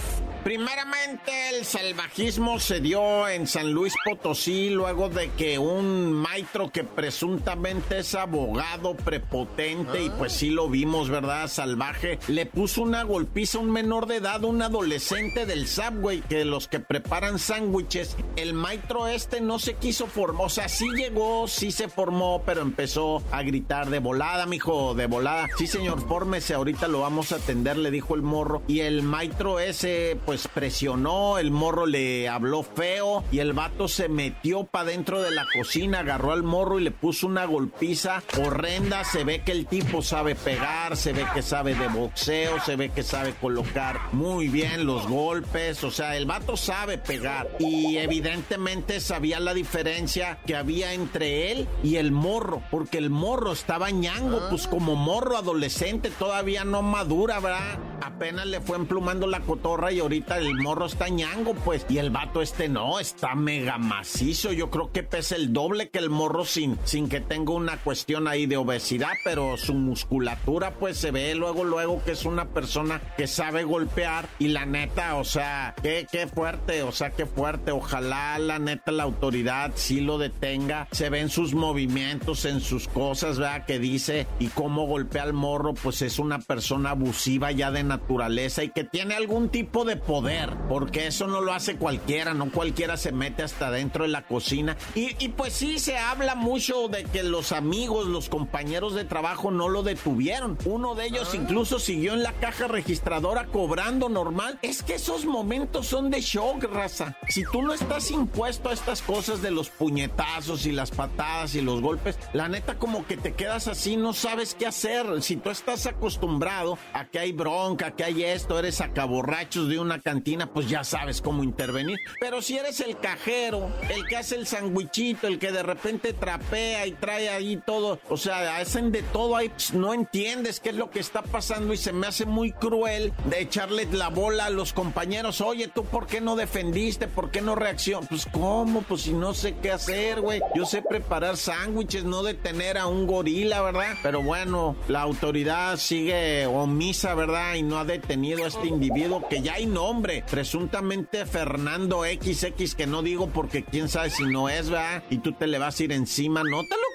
Primeramente, 0.46 1.32
el 1.58 1.64
salvajismo 1.64 2.60
se 2.60 2.80
dio 2.80 3.28
en 3.28 3.48
San 3.48 3.72
Luis 3.72 3.94
Potosí 4.04 4.70
luego 4.70 5.08
de 5.08 5.28
que 5.32 5.58
un 5.58 6.12
maestro 6.12 6.70
que 6.70 6.84
presuntamente 6.84 7.98
es 7.98 8.14
abogado 8.14 8.94
prepotente, 8.94 10.04
y 10.04 10.10
pues 10.10 10.34
sí 10.34 10.50
lo 10.50 10.68
vimos, 10.68 11.10
¿verdad? 11.10 11.48
Salvaje, 11.48 12.20
le 12.28 12.46
puso 12.46 12.82
una 12.82 13.02
golpiza 13.02 13.58
a 13.58 13.62
un 13.62 13.72
menor 13.72 14.06
de 14.06 14.18
edad, 14.18 14.44
un 14.44 14.62
adolescente 14.62 15.46
del 15.46 15.66
Subway, 15.66 16.20
que 16.20 16.44
los 16.44 16.68
que 16.68 16.78
preparan 16.78 17.40
sándwiches, 17.40 18.16
el 18.36 18.54
maestro 18.54 19.08
este 19.08 19.40
no 19.40 19.58
se 19.58 19.74
quiso 19.74 20.06
formar, 20.06 20.46
o 20.46 20.48
sea, 20.48 20.68
sí 20.68 20.86
llegó, 20.94 21.48
sí 21.48 21.72
se 21.72 21.88
formó, 21.88 22.44
pero 22.46 22.62
empezó 22.62 23.20
a 23.32 23.42
gritar 23.42 23.90
de 23.90 23.98
volada, 23.98 24.46
mijo, 24.46 24.94
de 24.94 25.08
volada. 25.08 25.48
Sí, 25.58 25.66
señor, 25.66 26.06
fórmese, 26.06 26.54
ahorita 26.54 26.86
lo 26.86 27.00
vamos 27.00 27.32
a 27.32 27.36
atender, 27.36 27.76
le 27.76 27.90
dijo 27.90 28.14
el 28.14 28.22
morro. 28.22 28.62
Y 28.68 28.82
el 28.82 29.02
maestro 29.02 29.58
ese, 29.58 30.16
pues 30.24 30.35
presionó, 30.52 31.38
el 31.38 31.50
morro 31.50 31.86
le 31.86 32.28
habló 32.28 32.62
feo 32.62 33.24
y 33.32 33.38
el 33.38 33.52
vato 33.52 33.88
se 33.88 34.08
metió 34.08 34.64
para 34.64 34.86
dentro 34.86 35.22
de 35.22 35.30
la 35.30 35.46
cocina, 35.56 36.00
agarró 36.00 36.32
al 36.32 36.42
morro 36.42 36.78
y 36.78 36.84
le 36.84 36.90
puso 36.90 37.26
una 37.26 37.44
golpiza 37.44 38.22
horrenda. 38.44 39.04
Se 39.04 39.24
ve 39.24 39.42
que 39.42 39.52
el 39.52 39.66
tipo 39.66 40.02
sabe 40.02 40.34
pegar, 40.34 40.96
se 40.96 41.12
ve 41.12 41.24
que 41.34 41.42
sabe 41.42 41.74
de 41.74 41.88
boxeo, 41.88 42.60
se 42.64 42.76
ve 42.76 42.90
que 42.90 43.02
sabe 43.02 43.34
colocar 43.34 44.00
muy 44.12 44.48
bien 44.48 44.86
los 44.86 45.06
golpes, 45.06 45.82
o 45.84 45.90
sea, 45.90 46.16
el 46.16 46.26
vato 46.26 46.56
sabe 46.56 46.98
pegar 46.98 47.48
y 47.58 47.96
evidentemente 47.98 49.00
sabía 49.00 49.40
la 49.40 49.54
diferencia 49.54 50.38
que 50.46 50.56
había 50.56 50.92
entre 50.92 51.52
él 51.52 51.68
y 51.82 51.96
el 51.96 52.12
morro, 52.12 52.62
porque 52.70 52.98
el 52.98 53.10
morro 53.10 53.52
estaba 53.52 53.90
ñango, 53.90 54.48
pues 54.50 54.66
como 54.66 54.96
morro 54.96 55.36
adolescente, 55.36 56.10
todavía 56.10 56.64
no 56.64 56.82
madura, 56.82 57.40
¿verdad? 57.40 57.78
Apenas 58.02 58.46
le 58.46 58.60
fue 58.60 58.76
emplumando 58.76 59.26
la 59.26 59.40
cotorra 59.40 59.92
y 59.92 60.00
ahorita 60.00 60.15
el 60.28 60.54
morro 60.54 60.86
está 60.86 61.08
ñango, 61.08 61.54
pues. 61.54 61.86
Y 61.88 61.98
el 61.98 62.10
vato 62.10 62.42
este 62.42 62.68
no, 62.68 62.98
está 62.98 63.34
mega 63.34 63.78
macizo. 63.78 64.52
Yo 64.52 64.70
creo 64.70 64.92
que 64.92 65.02
pesa 65.02 65.36
el 65.36 65.52
doble 65.52 65.88
que 65.88 65.98
el 65.98 66.10
morro 66.10 66.44
sin, 66.44 66.78
sin 66.84 67.08
que 67.08 67.20
tenga 67.20 67.52
una 67.52 67.76
cuestión 67.78 68.28
ahí 68.28 68.46
de 68.46 68.56
obesidad, 68.56 69.12
pero 69.24 69.56
su 69.56 69.74
musculatura, 69.74 70.72
pues 70.72 70.96
se 70.96 71.10
ve 71.10 71.34
luego, 71.34 71.64
luego 71.64 72.02
que 72.04 72.12
es 72.12 72.24
una 72.24 72.46
persona 72.46 73.00
que 73.16 73.26
sabe 73.26 73.64
golpear. 73.64 74.28
Y 74.38 74.48
la 74.48 74.66
neta, 74.66 75.16
o 75.16 75.24
sea, 75.24 75.74
qué, 75.82 76.06
qué 76.10 76.26
fuerte, 76.26 76.82
o 76.82 76.92
sea, 76.92 77.10
qué 77.10 77.26
fuerte. 77.26 77.72
Ojalá 77.72 78.38
la 78.38 78.58
neta 78.58 78.92
la 78.92 79.04
autoridad 79.04 79.72
sí 79.74 80.00
lo 80.00 80.18
detenga. 80.18 80.88
Se 80.92 81.10
ven 81.10 81.28
sus 81.28 81.54
movimientos, 81.54 82.44
en 82.44 82.60
sus 82.60 82.88
cosas, 82.88 83.38
¿verdad? 83.38 83.64
Que 83.66 83.78
dice 83.78 84.26
y 84.38 84.48
cómo 84.48 84.86
golpea 84.86 85.22
al 85.22 85.32
morro, 85.32 85.74
pues 85.74 86.02
es 86.02 86.18
una 86.18 86.38
persona 86.38 86.90
abusiva 86.90 87.52
ya 87.52 87.70
de 87.70 87.82
naturaleza 87.82 88.64
y 88.64 88.70
que 88.70 88.84
tiene 88.84 89.14
algún 89.14 89.48
tipo 89.48 89.84
de 89.84 89.96
poder 90.06 90.56
porque 90.68 91.06
eso 91.06 91.26
no 91.26 91.40
lo 91.40 91.52
hace 91.52 91.76
cualquiera, 91.76 92.34
no 92.34 92.50
cualquiera 92.50 92.96
se 92.96 93.12
mete 93.12 93.42
hasta 93.42 93.70
dentro 93.70 94.04
de 94.04 94.10
la 94.10 94.22
cocina. 94.22 94.76
Y, 94.94 95.28
pues 95.28 95.52
sí, 95.52 95.78
se 95.78 95.98
habla 95.98 96.34
mucho 96.34 96.88
de 96.88 97.04
que 97.04 97.22
los 97.22 97.52
amigos, 97.52 98.06
los 98.06 98.28
compañeros 98.28 98.94
de 98.94 99.04
trabajo 99.04 99.50
no 99.50 99.68
lo 99.68 99.82
detuvieron. 99.82 100.58
Uno 100.64 100.94
de 100.94 101.06
ellos 101.06 101.30
ah. 101.32 101.36
incluso 101.36 101.78
siguió 101.78 102.14
en 102.14 102.22
la 102.22 102.32
caja 102.32 102.68
registradora 102.68 103.46
cobrando 103.46 104.08
normal. 104.08 104.58
Es 104.62 104.82
que 104.82 104.94
esos 104.94 105.24
momentos 105.24 105.86
son 105.86 106.10
de 106.10 106.20
shock, 106.20 106.64
raza. 106.64 107.16
Si 107.28 107.44
tú 107.44 107.62
no 107.62 107.72
estás 107.72 108.10
impuesto 108.10 108.70
a 108.70 108.72
estas 108.72 109.02
cosas 109.02 109.42
de 109.42 109.50
los 109.50 109.70
puñetazos 109.70 110.66
y 110.66 110.72
las 110.72 110.90
patadas 110.90 111.54
y 111.54 111.62
los 111.62 111.80
golpes, 111.80 112.18
la 112.32 112.48
neta 112.48 112.78
como 112.78 113.06
que 113.06 113.16
te 113.16 113.34
quedas 113.34 113.68
así, 113.68 113.96
no 113.96 114.12
sabes 114.12 114.54
qué 114.54 114.66
hacer. 114.66 115.22
Si 115.22 115.36
tú 115.36 115.50
estás 115.50 115.86
acostumbrado 115.86 116.78
a 116.92 117.06
que 117.06 117.18
hay 117.18 117.32
bronca, 117.32 117.92
que 117.92 118.04
hay 118.04 118.24
esto, 118.24 118.58
eres 118.58 118.76
sacaborrachos 118.76 119.68
de 119.68 119.78
una 119.78 119.95
cantina, 119.98 120.46
pues 120.52 120.68
ya 120.68 120.84
sabes 120.84 121.20
cómo 121.20 121.42
intervenir. 121.42 121.98
Pero 122.20 122.42
si 122.42 122.56
eres 122.56 122.80
el 122.80 122.98
cajero, 122.98 123.70
el 123.90 124.06
que 124.06 124.16
hace 124.16 124.36
el 124.36 124.46
sandwichito, 124.46 125.26
el 125.26 125.38
que 125.38 125.52
de 125.52 125.62
repente 125.62 126.12
trapea 126.12 126.86
y 126.86 126.92
trae 126.92 127.28
ahí 127.28 127.60
todo, 127.64 128.00
o 128.08 128.16
sea, 128.16 128.58
hacen 128.58 128.92
de 128.92 129.02
todo 129.02 129.36
ahí, 129.36 129.48
pues, 129.48 129.72
no 129.72 129.94
entiendes 129.94 130.60
qué 130.60 130.70
es 130.70 130.76
lo 130.76 130.90
que 130.90 131.00
está 131.00 131.22
pasando 131.22 131.72
y 131.72 131.76
se 131.76 131.92
me 131.92 132.06
hace 132.06 132.26
muy 132.26 132.52
cruel 132.52 133.12
de 133.28 133.40
echarle 133.40 133.86
la 133.92 134.08
bola 134.08 134.46
a 134.46 134.50
los 134.50 134.72
compañeros. 134.72 135.40
Oye, 135.40 135.68
¿tú 135.68 135.84
por 135.84 136.06
qué 136.06 136.20
no 136.20 136.36
defendiste? 136.36 137.08
¿Por 137.08 137.30
qué 137.30 137.40
no 137.40 137.54
reaccionó? 137.54 138.06
Pues 138.06 138.26
cómo, 138.30 138.82
pues 138.82 139.02
si 139.02 139.12
no 139.12 139.34
sé 139.34 139.56
qué 139.62 139.70
hacer, 139.70 140.20
güey. 140.20 140.40
Yo 140.54 140.66
sé 140.66 140.82
preparar 140.82 141.36
sándwiches, 141.36 142.04
no 142.04 142.22
detener 142.22 142.78
a 142.78 142.86
un 142.86 143.06
gorila, 143.06 143.62
¿verdad? 143.62 143.94
Pero 144.02 144.22
bueno, 144.22 144.76
la 144.88 145.02
autoridad 145.02 145.76
sigue 145.76 146.46
omisa, 146.46 147.14
¿verdad? 147.14 147.54
Y 147.54 147.62
no 147.62 147.78
ha 147.78 147.84
detenido 147.84 148.44
a 148.44 148.48
este 148.48 148.66
individuo 148.66 149.28
que 149.28 149.42
ya 149.42 149.54
hay 149.54 149.66
nombre 149.86 150.24
presuntamente 150.28 151.24
Fernando 151.26 152.02
XX, 152.02 152.74
que 152.74 152.88
no 152.88 153.02
digo 153.02 153.28
porque 153.28 153.62
quién 153.62 153.88
sabe 153.88 154.10
si 154.10 154.24
no 154.24 154.48
es, 154.48 154.68
¿verdad? 154.68 155.04
Y 155.10 155.18
tú 155.18 155.30
te 155.30 155.46
le 155.46 155.60
vas 155.60 155.78
a 155.78 155.84
ir 155.84 155.92
encima, 155.92 156.42
¿no 156.42 156.62
te 156.62 156.74
loco? 156.74 156.85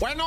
Bueno, 0.00 0.24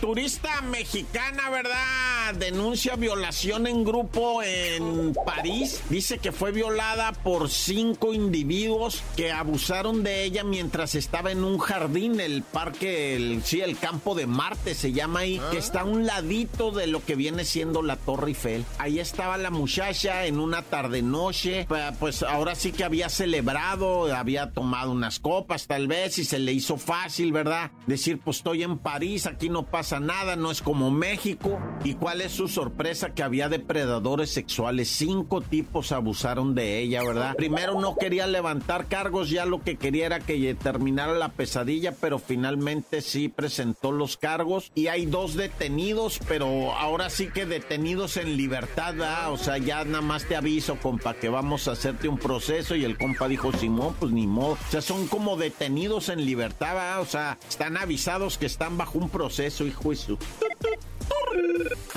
turista 0.00 0.62
mexicana, 0.62 1.50
¿verdad? 1.50 2.34
Denuncia 2.38 2.96
violación 2.96 3.66
en 3.66 3.84
grupo 3.84 4.42
en 4.42 5.14
París. 5.26 5.82
Dice 5.90 6.18
que 6.18 6.32
fue 6.32 6.52
violada 6.52 7.12
por 7.12 7.50
cinco 7.50 8.14
individuos 8.14 9.02
que 9.14 9.30
abusaron 9.30 10.02
de 10.02 10.24
ella 10.24 10.42
mientras 10.42 10.94
estaba 10.94 11.30
en 11.30 11.44
un 11.44 11.58
jardín, 11.58 12.18
el 12.18 12.42
parque, 12.42 13.14
el, 13.14 13.42
sí, 13.44 13.60
el 13.60 13.78
campo 13.78 14.14
de 14.14 14.26
Marte 14.26 14.74
se 14.74 14.92
llama 14.92 15.20
ahí, 15.20 15.40
que 15.50 15.58
está 15.58 15.82
a 15.82 15.84
un 15.84 16.06
ladito 16.06 16.70
de 16.70 16.86
lo 16.86 17.04
que 17.04 17.14
viene 17.14 17.44
siendo 17.44 17.82
la 17.82 17.96
Torre 17.96 18.28
Eiffel. 18.28 18.64
Ahí 18.78 19.00
estaba 19.00 19.36
la 19.36 19.50
muchacha 19.50 20.24
en 20.24 20.40
una 20.40 20.62
tarde-noche, 20.62 21.66
pues 22.00 22.22
ahora 22.22 22.54
sí 22.54 22.72
que 22.72 22.84
había 22.84 23.10
celebrado, 23.10 24.14
había 24.14 24.50
tomado 24.50 24.92
unas 24.92 25.18
copas 25.18 25.66
tal 25.66 25.88
vez 25.88 26.18
y 26.18 26.24
se 26.24 26.38
le 26.38 26.52
hizo 26.52 26.78
fácil, 26.78 27.32
¿verdad? 27.32 27.70
Decir, 27.86 28.18
pues 28.18 28.38
estoy 28.38 28.62
en 28.62 28.77
París 28.78 29.26
aquí 29.26 29.48
no 29.48 29.64
pasa 29.64 30.00
nada, 30.00 30.36
no 30.36 30.50
es 30.50 30.62
como 30.62 30.90
México. 30.90 31.58
¿Y 31.84 31.94
cuál 31.94 32.20
es 32.20 32.32
su 32.32 32.48
sorpresa? 32.48 33.14
Que 33.14 33.22
había 33.22 33.48
depredadores 33.48 34.30
sexuales, 34.30 34.88
cinco 34.88 35.40
tipos 35.40 35.92
abusaron 35.92 36.54
de 36.54 36.78
ella, 36.78 37.02
¿verdad? 37.02 37.34
Primero 37.36 37.80
no 37.80 37.96
quería 37.96 38.26
levantar 38.26 38.86
cargos, 38.86 39.30
ya 39.30 39.46
lo 39.46 39.62
que 39.62 39.76
quería 39.76 40.06
era 40.06 40.20
que 40.20 40.54
terminara 40.54 41.14
la 41.14 41.30
pesadilla, 41.30 41.92
pero 41.92 42.18
finalmente 42.18 43.00
sí 43.00 43.28
presentó 43.28 43.92
los 43.92 44.16
cargos 44.16 44.72
y 44.74 44.88
hay 44.88 45.06
dos 45.06 45.34
detenidos, 45.34 46.20
pero 46.28 46.72
ahora 46.74 47.10
sí 47.10 47.28
que 47.28 47.46
detenidos 47.46 48.16
en 48.16 48.36
libertad. 48.36 48.94
O 49.30 49.36
sea, 49.36 49.58
ya 49.58 49.84
nada 49.84 50.00
más 50.00 50.24
te 50.24 50.36
aviso, 50.36 50.76
compa, 50.76 51.14
que 51.14 51.28
vamos 51.28 51.68
a 51.68 51.72
hacerte 51.72 52.08
un 52.08 52.18
proceso 52.18 52.74
y 52.74 52.84
el 52.84 52.98
compa 52.98 53.28
dijo, 53.28 53.52
Simón, 53.52 53.94
pues 53.98 54.12
ni 54.12 54.26
modo. 54.26 54.52
O 54.52 54.70
sea, 54.70 54.80
son 54.80 55.06
como 55.08 55.36
detenidos 55.36 56.08
en 56.08 56.24
libertad. 56.24 57.00
O 57.00 57.06
sea, 57.06 57.38
están 57.48 57.76
avisados 57.76 58.38
que 58.38 58.46
están 58.46 58.67
bajo 58.76 58.98
un 58.98 59.08
proceso 59.08 59.64
y 59.64 59.72
juicio. 59.72 60.18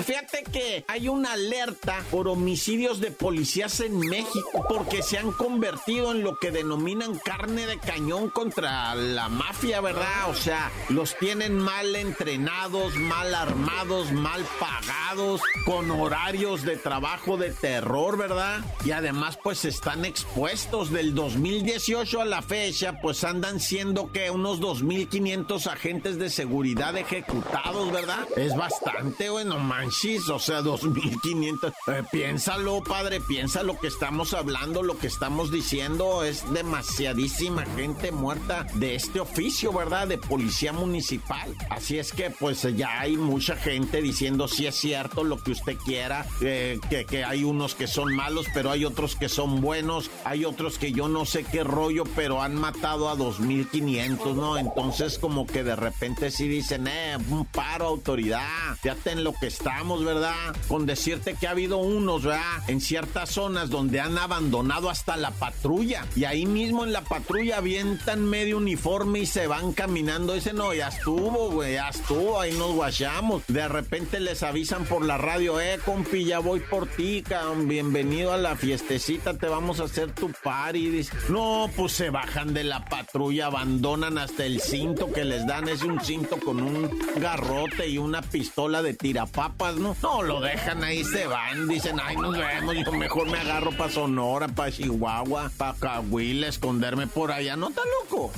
Fíjate 0.04 0.42
que 0.50 0.84
hay 0.88 1.08
una 1.08 1.34
alerta 1.34 2.02
por 2.10 2.26
homicidios 2.26 3.00
de 3.00 3.10
policías 3.10 3.80
en 3.80 3.98
México 3.98 4.64
porque 4.68 5.02
se 5.02 5.18
han 5.18 5.32
convertido 5.32 6.12
en 6.12 6.22
lo 6.22 6.38
que 6.38 6.50
denominan 6.50 7.18
carne 7.18 7.66
de 7.66 7.78
cañón 7.78 8.30
contra 8.30 8.94
la 8.94 9.28
mafia, 9.28 9.80
¿verdad? 9.80 10.28
O 10.30 10.34
sea, 10.34 10.72
los 10.88 11.16
tienen 11.18 11.58
mal 11.58 11.94
entrenados, 11.94 12.96
mal 12.96 13.34
armados, 13.34 14.10
mal 14.12 14.44
pagados, 14.58 15.40
con 15.64 15.90
horarios 15.90 16.62
de 16.62 16.76
trabajo 16.76 17.36
de 17.36 17.52
terror, 17.52 18.18
¿verdad? 18.18 18.64
Y 18.84 18.90
además 18.90 19.38
pues 19.42 19.64
están 19.64 20.04
expuestos 20.04 20.90
del 20.90 21.14
2018 21.14 22.20
a 22.20 22.24
la 22.24 22.42
fecha, 22.42 22.98
pues 23.00 23.24
andan 23.24 23.60
siendo 23.60 24.10
que 24.10 24.30
unos 24.30 24.60
2.500 24.60 25.66
agentes 25.66 26.18
de 26.18 26.30
seguridad 26.30 26.96
ejecutados, 26.96 27.92
¿verdad? 27.92 28.26
Es 28.36 28.56
bastante 28.56 29.21
bueno, 29.28 29.58
manchis, 29.58 30.28
o 30.28 30.38
sea, 30.38 30.62
2500. 30.62 31.72
Eh, 31.86 32.02
piénsalo, 32.10 32.82
padre, 32.82 33.20
piensa 33.20 33.62
lo 33.62 33.78
que 33.78 33.86
estamos 33.86 34.34
hablando, 34.34 34.82
lo 34.82 34.98
que 34.98 35.06
estamos 35.06 35.50
diciendo. 35.50 36.22
Es 36.24 36.50
demasiadísima 36.52 37.64
gente 37.76 38.12
muerta 38.12 38.66
de 38.74 38.94
este 38.94 39.20
oficio, 39.20 39.72
¿verdad? 39.72 40.08
De 40.08 40.18
policía 40.18 40.72
municipal. 40.72 41.54
Así 41.70 41.98
es 41.98 42.12
que, 42.12 42.30
pues, 42.30 42.62
ya 42.76 43.00
hay 43.00 43.16
mucha 43.16 43.56
gente 43.56 44.02
diciendo 44.02 44.48
si 44.48 44.66
es 44.66 44.74
cierto 44.74 45.24
lo 45.24 45.42
que 45.42 45.52
usted 45.52 45.76
quiera, 45.76 46.26
eh, 46.40 46.78
que, 46.88 47.04
que 47.04 47.24
hay 47.24 47.44
unos 47.44 47.74
que 47.74 47.86
son 47.86 48.14
malos, 48.14 48.46
pero 48.54 48.70
hay 48.70 48.84
otros 48.84 49.16
que 49.16 49.28
son 49.28 49.60
buenos, 49.60 50.10
hay 50.24 50.44
otros 50.44 50.78
que 50.78 50.92
yo 50.92 51.08
no 51.08 51.24
sé 51.24 51.44
qué 51.44 51.64
rollo, 51.64 52.04
pero 52.16 52.42
han 52.42 52.54
matado 52.54 53.08
a 53.08 53.16
2500, 53.16 54.36
¿no? 54.36 54.58
Entonces, 54.58 55.18
como 55.18 55.46
que 55.46 55.62
de 55.64 55.76
repente 55.76 56.30
sí 56.30 56.48
dicen, 56.48 56.86
eh, 56.88 57.16
un 57.30 57.44
paro, 57.46 57.86
autoridad, 57.86 58.76
ya 58.82 58.94
te 58.94 59.11
en 59.12 59.24
lo 59.24 59.32
que 59.32 59.46
estamos, 59.46 60.04
¿verdad? 60.04 60.34
Con 60.68 60.86
decirte 60.86 61.34
que 61.34 61.46
ha 61.46 61.50
habido 61.50 61.78
unos, 61.78 62.24
¿verdad? 62.24 62.62
En 62.68 62.80
ciertas 62.80 63.30
zonas 63.30 63.70
donde 63.70 64.00
han 64.00 64.18
abandonado 64.18 64.90
hasta 64.90 65.16
la 65.16 65.30
patrulla 65.30 66.06
y 66.16 66.24
ahí 66.24 66.46
mismo 66.46 66.84
en 66.84 66.92
la 66.92 67.02
patrulla 67.02 67.58
avientan 67.58 68.24
medio 68.24 68.56
uniforme 68.56 69.20
y 69.20 69.26
se 69.26 69.46
van 69.46 69.72
caminando. 69.72 70.34
Ese 70.34 70.52
no, 70.52 70.74
ya 70.74 70.88
estuvo, 70.88 71.50
güey, 71.50 71.74
ya 71.74 71.88
estuvo, 71.88 72.40
ahí 72.40 72.52
nos 72.52 72.72
guachamos. 72.72 73.42
De 73.48 73.68
repente 73.68 74.20
les 74.20 74.42
avisan 74.42 74.84
por 74.84 75.04
la 75.04 75.18
radio, 75.18 75.60
eh, 75.60 75.78
compi, 75.84 76.24
ya 76.24 76.38
voy 76.38 76.60
por 76.60 76.86
ti, 76.86 77.22
cabrón, 77.22 77.68
bienvenido 77.68 78.32
a 78.32 78.38
la 78.38 78.56
fiestecita, 78.56 79.34
te 79.34 79.46
vamos 79.46 79.80
a 79.80 79.84
hacer 79.84 80.12
tu 80.12 80.30
party. 80.42 81.06
no, 81.28 81.70
pues 81.76 81.92
se 81.92 82.10
bajan 82.10 82.54
de 82.54 82.64
la 82.64 82.84
patrulla, 82.84 83.46
abandonan 83.46 84.18
hasta 84.18 84.44
el 84.44 84.60
cinto 84.60 85.12
que 85.12 85.24
les 85.24 85.46
dan, 85.46 85.68
es 85.68 85.82
un 85.82 86.00
cinto 86.00 86.38
con 86.38 86.62
un 86.62 86.90
garrote 87.16 87.88
y 87.88 87.98
una 87.98 88.22
pistola 88.22 88.82
de 88.82 88.94
tirapapas, 89.02 89.76
¿no? 89.76 89.96
No, 90.00 90.22
lo 90.22 90.40
dejan 90.40 90.82
ahí, 90.84 91.04
se 91.04 91.26
van, 91.26 91.68
dicen, 91.68 92.00
ay, 92.02 92.16
nos 92.16 92.38
vemos, 92.38 92.74
yo 92.74 92.92
mejor 92.92 93.28
me 93.28 93.38
agarro 93.38 93.72
para 93.72 93.90
Sonora, 93.92 94.48
para 94.48 94.70
Chihuahua, 94.70 95.50
para 95.56 95.74
Cahuila, 95.78 96.46
esconderme 96.46 97.08
por 97.08 97.32
allá, 97.32 97.56
¿no 97.56 97.68
está 97.68 97.82
loco? 98.00 98.32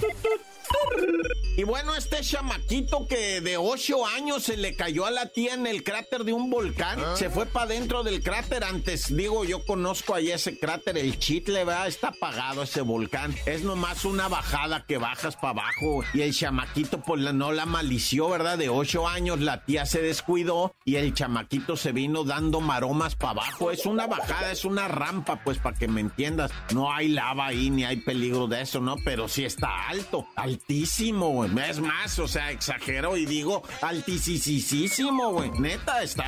Y 1.56 1.62
bueno, 1.62 1.94
este 1.94 2.21
chamaquito 2.21 3.06
que 3.06 3.40
de 3.40 3.56
8 3.56 4.06
años 4.06 4.42
se 4.42 4.56
le 4.56 4.75
cayó 4.75 5.06
a 5.06 5.12
la 5.12 5.28
tía 5.28 5.54
en 5.54 5.68
el 5.68 5.85
cráter 5.85 6.25
de 6.25 6.33
un 6.33 6.50
volcán, 6.50 6.99
ah. 6.99 7.14
se 7.16 7.30
fue 7.30 7.47
para 7.47 7.66
dentro 7.66 8.02
del 8.02 8.25
cráter. 8.25 8.64
Antes, 8.64 9.14
digo, 9.14 9.44
yo 9.44 9.64
conozco 9.64 10.16
ahí 10.16 10.33
ese 10.33 10.59
cráter, 10.59 10.99
el 10.99 11.16
chitle, 11.21 11.64
¿verdad? 11.64 11.87
Está 11.87 12.09
apagado 12.09 12.64
ese 12.64 12.80
volcán. 12.80 13.33
Es 13.47 13.62
nomás 13.62 14.04
una 14.04 14.26
bajada 14.26 14.85
que 14.85 14.99
bajas 14.99 15.37
para 15.37 15.50
abajo. 15.50 16.02
Y 16.12 16.23
el 16.23 16.35
chamaquito, 16.35 17.00
pues 17.02 17.21
no 17.33 17.52
la 17.52 17.66
malició, 17.66 18.30
¿verdad? 18.30 18.59
De 18.59 18.68
8 18.68 19.06
años, 19.06 19.40
la 19.40 19.64
tía 19.64 19.87
se 19.87 20.02
descuidó 20.02 20.54
y 20.85 20.97
el 20.97 21.15
chamaquito 21.15 21.77
se 21.77 21.93
vino 21.93 22.25
dando 22.25 22.61
maromas 22.61 23.15
para 23.17 23.33
abajo. 23.33 23.71
Es 23.71 23.87
una 23.87 24.07
bajada, 24.07 24.53
es 24.53 24.64
una 24.64 24.88
rampa, 24.88 25.43
pues 25.45 25.59
para 25.59 25.77
que 25.77 25.88
me 25.88 26.01
entiendas. 26.01 26.51
No 26.73 26.93
hay 26.93 27.09
lava 27.09 27.47
ahí, 27.47 27.71
ni 27.71 27.85
hay 27.85 27.97
peligro 27.99 28.47
de 28.47 28.62
eso, 28.62 28.81
¿no? 28.81 28.97
Pero 29.05 29.29
sí 29.29 29.45
está 29.45 29.88
alto, 29.88 30.27
altísimo, 30.37 31.31
güey. 31.31 31.51
Es 31.69 31.81
más, 31.81 32.19
o 32.19 32.29
sea, 32.29 32.51
exagero 32.51 33.17
y 33.17 33.27
digo 33.27 33.62
altísimo, 33.83 35.33
güey. 35.33 35.51
Neta, 35.59 36.03
está, 36.03 36.25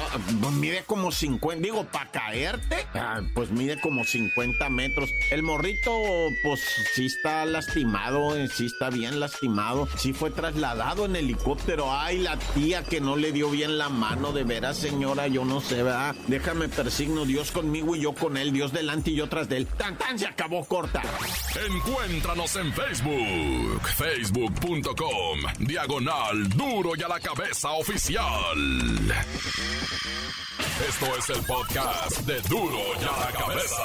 mide 0.52 0.84
como 0.86 1.12
50, 1.12 1.62
digo, 1.62 1.84
para 1.84 2.10
caerte, 2.10 2.86
ah, 2.94 3.20
pues 3.34 3.50
mide 3.50 3.80
como 3.80 4.04
50 4.04 4.68
metros. 4.70 5.10
El 5.30 5.42
morrito, 5.42 5.92
pues 6.42 6.60
sí 6.94 7.06
está 7.06 7.44
lastimado, 7.44 8.36
eh, 8.36 8.48
sí 8.48 8.66
está 8.66 8.90
bien 8.90 9.20
lastimado. 9.20 9.88
Sí 9.96 10.12
fue 10.12 10.30
trasladado 10.30 11.04
en 11.04 11.16
helicóptero. 11.16 11.92
Ay, 11.92 12.18
la 12.18 12.36
tía 12.54 12.82
que 12.82 13.00
no 13.00 13.16
le 13.16 13.32
dio 13.32 13.50
bien 13.50 13.78
la 13.78 13.88
mano, 13.88 14.15
de 14.16 14.44
veras, 14.44 14.78
señora, 14.78 15.28
yo 15.28 15.44
no 15.44 15.60
sé, 15.60 15.82
¿verdad? 15.82 16.14
Déjame 16.26 16.68
persigno, 16.68 17.24
Dios 17.24 17.52
conmigo 17.52 17.94
y 17.94 18.00
yo 18.00 18.14
con 18.14 18.36
él, 18.36 18.52
Dios 18.52 18.72
delante 18.72 19.10
y 19.10 19.16
yo 19.16 19.28
tras 19.28 19.48
de 19.48 19.58
él. 19.58 19.66
Tan, 19.66 19.96
tan, 19.96 20.18
se 20.18 20.26
acabó 20.26 20.64
corta. 20.64 21.02
Encuéntranos 21.68 22.56
en 22.56 22.72
Facebook, 22.72 23.82
facebook.com 23.96 25.40
diagonal 25.60 26.48
duro 26.48 26.92
y 26.96 27.02
a 27.02 27.08
la 27.08 27.20
cabeza 27.20 27.70
oficial. 27.72 28.58
Esto 30.88 31.06
es 31.18 31.30
el 31.30 31.44
podcast 31.44 32.20
de 32.26 32.40
duro 32.48 32.78
y 33.00 33.04
a 33.04 33.26
la 33.26 33.32
cabeza. 33.32 33.82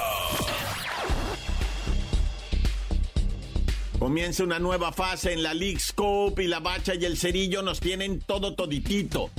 Comienza 3.99 4.43
una 4.43 4.59
nueva 4.59 4.91
fase 4.91 5.33
en 5.33 5.43
la 5.43 5.53
League 5.53 5.79
Scope 5.79 6.43
y 6.43 6.47
la 6.47 6.59
bacha 6.59 6.95
y 6.95 7.05
el 7.05 7.17
cerillo 7.17 7.61
nos 7.61 7.79
tienen 7.79 8.19
todo 8.19 8.55
toditito. 8.55 9.29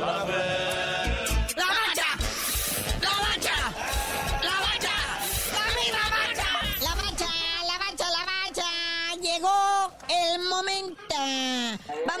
Lá 0.00 0.24
vem. 0.24 0.55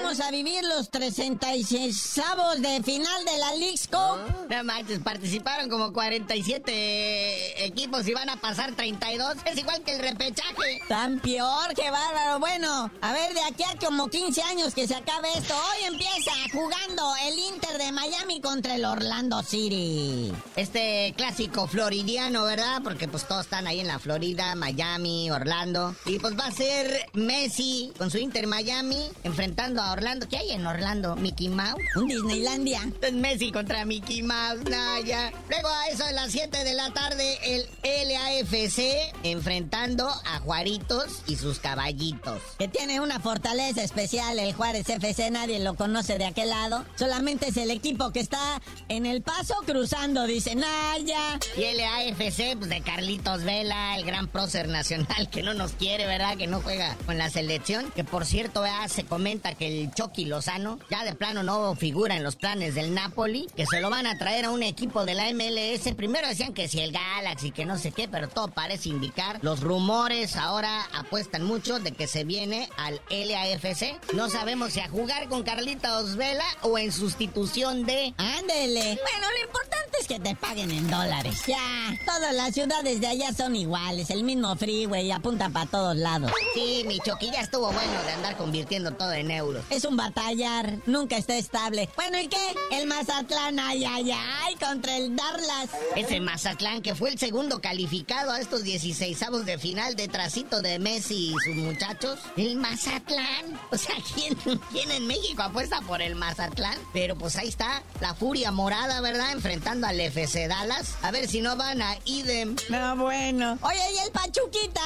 Vamos 0.06 0.20
a 0.20 0.30
vivir 0.30 0.62
los 0.62 0.88
36 0.88 2.18
avos 2.30 2.62
de 2.62 2.80
final 2.84 3.24
de 3.24 3.38
la 3.38 3.54
League 3.56 3.80
Cup. 3.90 4.46
No 4.48 4.62
manches, 4.62 5.00
participaron 5.00 5.68
como 5.68 5.92
47 5.92 7.66
equipos 7.66 8.06
y 8.06 8.14
van 8.14 8.30
a 8.30 8.36
pasar 8.36 8.72
32. 8.76 9.38
Es 9.44 9.58
igual 9.58 9.82
que 9.82 9.96
el 9.96 9.98
repechaje. 9.98 10.80
Tan 10.86 11.18
peor, 11.18 11.74
que 11.74 11.90
bárbaro. 11.90 12.38
Bueno, 12.38 12.88
a 13.00 13.12
ver, 13.12 13.34
de 13.34 13.40
aquí 13.42 13.64
a 13.64 13.76
como 13.84 14.06
15 14.06 14.42
años 14.42 14.74
que 14.74 14.86
se 14.86 14.94
acabe 14.94 15.26
esto. 15.36 15.54
Hoy 15.54 15.92
empieza 15.92 16.30
jugando 16.52 17.12
el 17.24 17.36
Inter 17.40 17.76
de 17.76 17.90
Miami 17.90 18.40
contra 18.40 18.76
el 18.76 18.84
Orlando 18.84 19.42
City. 19.42 20.32
Este 20.54 21.14
clásico 21.16 21.66
floridiano, 21.66 22.44
¿verdad? 22.44 22.80
Porque 22.84 23.08
pues 23.08 23.26
todos 23.26 23.46
están 23.46 23.66
ahí 23.66 23.80
en 23.80 23.88
la 23.88 23.98
Florida, 23.98 24.54
Miami, 24.54 25.32
Orlando. 25.32 25.96
Y 26.04 26.20
pues 26.20 26.38
va 26.38 26.46
a 26.46 26.52
ser 26.52 27.08
Messi 27.14 27.92
con 27.98 28.12
su 28.12 28.18
Inter 28.18 28.46
Miami 28.46 29.10
enfrentando 29.24 29.82
a 29.82 29.95
Orlando. 29.96 30.28
¿Qué 30.28 30.36
hay 30.36 30.50
en 30.50 30.66
Orlando? 30.66 31.16
¿Mickey 31.16 31.48
Mouse? 31.48 31.80
Un 31.96 32.08
Disneylandia. 32.08 32.82
Es 33.00 33.12
Messi 33.14 33.50
contra 33.50 33.86
Mickey 33.86 34.22
Mouse, 34.22 34.62
Naya. 34.68 35.32
Luego 35.48 35.68
a 35.68 35.88
eso 35.88 36.04
de 36.04 36.12
las 36.12 36.30
7 36.32 36.64
de 36.64 36.74
la 36.74 36.92
tarde, 36.92 37.38
el 37.42 37.66
LAFC 37.82 39.14
enfrentando 39.22 40.06
a 40.06 40.38
Juaritos 40.40 41.22
y 41.26 41.36
sus 41.36 41.60
caballitos. 41.60 42.42
Que 42.58 42.68
tiene 42.68 43.00
una 43.00 43.20
fortaleza 43.20 43.82
especial 43.82 44.38
el 44.38 44.52
Juárez 44.52 44.86
FC, 44.86 45.30
nadie 45.30 45.60
lo 45.60 45.74
conoce 45.76 46.18
de 46.18 46.26
aquel 46.26 46.50
lado. 46.50 46.84
Solamente 46.96 47.48
es 47.48 47.56
el 47.56 47.70
equipo 47.70 48.10
que 48.10 48.20
está 48.20 48.60
en 48.88 49.06
el 49.06 49.22
paso 49.22 49.54
cruzando, 49.64 50.26
dice 50.26 50.54
Naya. 50.56 51.38
Y 51.56 51.62
el 51.62 51.80
AFC, 51.80 52.58
pues 52.58 52.68
de 52.68 52.82
Carlitos 52.82 53.44
Vela, 53.44 53.96
el 53.96 54.04
gran 54.04 54.28
prócer 54.28 54.68
nacional 54.68 55.30
que 55.30 55.42
no 55.42 55.54
nos 55.54 55.72
quiere, 55.72 56.06
¿verdad? 56.06 56.36
Que 56.36 56.48
no 56.48 56.60
juega 56.60 56.96
con 57.06 57.16
la 57.16 57.30
selección. 57.30 57.90
Que 57.92 58.04
por 58.04 58.26
cierto, 58.26 58.66
ya 58.66 58.86
se 58.88 59.04
comenta 59.04 59.54
que 59.54 59.68
el 59.68 59.85
Chucky 59.90 60.24
Lozano 60.24 60.78
ya 60.90 61.04
de 61.04 61.14
plano 61.14 61.42
no 61.42 61.74
figura 61.74 62.16
en 62.16 62.22
los 62.22 62.36
planes 62.36 62.74
del 62.74 62.94
Napoli, 62.94 63.46
que 63.56 63.66
se 63.66 63.80
lo 63.80 63.90
van 63.90 64.06
a 64.06 64.18
traer 64.18 64.44
a 64.46 64.50
un 64.50 64.62
equipo 64.62 65.04
de 65.04 65.14
la 65.14 65.32
MLS. 65.32 65.94
Primero 65.94 66.28
decían 66.28 66.52
que 66.52 66.68
si 66.68 66.80
el 66.80 66.92
Galaxy, 66.92 67.50
que 67.50 67.64
no 67.64 67.78
sé 67.78 67.92
qué, 67.92 68.08
pero 68.08 68.28
todo 68.28 68.48
parece 68.48 68.88
indicar. 68.88 69.38
Los 69.42 69.60
rumores 69.60 70.36
ahora 70.36 70.84
apuestan 70.92 71.44
mucho 71.44 71.78
de 71.78 71.92
que 71.92 72.06
se 72.06 72.24
viene 72.24 72.68
al 72.76 73.00
LAFC. 73.10 74.14
No 74.14 74.28
sabemos 74.28 74.72
si 74.72 74.80
a 74.80 74.88
jugar 74.88 75.28
con 75.28 75.42
Carlitos 75.42 76.16
Vela 76.16 76.44
o 76.62 76.78
en 76.78 76.92
sustitución 76.92 77.84
de... 77.84 78.14
Ándele. 78.16 78.98
Bueno, 79.02 79.26
lo 79.38 79.44
importante 79.44 79.96
es 80.00 80.06
que 80.06 80.20
te 80.20 80.34
paguen 80.34 80.70
en 80.70 80.88
dólares. 80.90 81.42
Ya, 81.46 81.98
todas 82.04 82.34
las 82.34 82.54
ciudades 82.54 83.00
de 83.00 83.06
allá 83.06 83.32
son 83.32 83.56
iguales. 83.56 84.10
El 84.10 84.24
mismo 84.24 84.54
freeway 84.56 85.10
apunta 85.10 85.48
para 85.50 85.66
todos 85.66 85.96
lados. 85.96 86.32
Sí, 86.54 86.84
mi 86.86 86.98
ya 87.20 87.40
estuvo 87.40 87.72
bueno 87.72 88.02
de 88.04 88.12
andar 88.12 88.36
convirtiendo 88.36 88.92
todo 88.92 89.12
en 89.12 89.30
euros. 89.30 89.64
Es 89.76 89.84
un 89.84 89.94
batallar, 89.94 90.78
nunca 90.86 91.18
está 91.18 91.36
estable. 91.36 91.90
Bueno, 91.96 92.18
¿y 92.18 92.28
qué? 92.28 92.54
El 92.72 92.86
Mazatlán, 92.86 93.60
ay, 93.60 93.84
ay, 93.84 94.10
ay, 94.10 94.45
contra 94.56 94.96
el 94.96 95.16
Darlas. 95.16 95.70
Ese 95.94 96.20
Mazatlán 96.20 96.82
que 96.82 96.94
fue 96.94 97.10
el 97.10 97.18
segundo 97.18 97.60
calificado 97.60 98.32
a 98.32 98.40
estos 98.40 98.62
16 98.62 99.18
de 99.44 99.58
final 99.58 99.96
detrásito 99.96 100.62
de 100.62 100.78
Messi 100.78 101.32
y 101.32 101.34
sus 101.44 101.56
muchachos. 101.56 102.18
El 102.36 102.56
Mazatlán. 102.56 103.60
O 103.70 103.76
sea, 103.78 103.96
¿quién, 104.14 104.34
¿quién 104.70 104.90
en 104.90 105.06
México 105.06 105.42
apuesta 105.42 105.80
por 105.82 106.00
el 106.00 106.14
Mazatlán? 106.14 106.78
Pero 106.92 107.16
pues 107.16 107.36
ahí 107.36 107.48
está 107.48 107.82
la 108.00 108.14
furia 108.14 108.50
morada, 108.50 109.00
¿verdad? 109.00 109.32
Enfrentando 109.32 109.86
al 109.86 110.00
FC 110.00 110.48
Dallas. 110.48 110.94
A 111.02 111.10
ver 111.10 111.28
si 111.28 111.40
no 111.40 111.56
van 111.56 111.82
a 111.82 111.96
idem. 112.04 112.56
No, 112.70 112.96
bueno. 112.96 113.58
Oye, 113.62 113.80
y 113.94 114.06
el 114.06 114.12
Pachuquita 114.12 114.80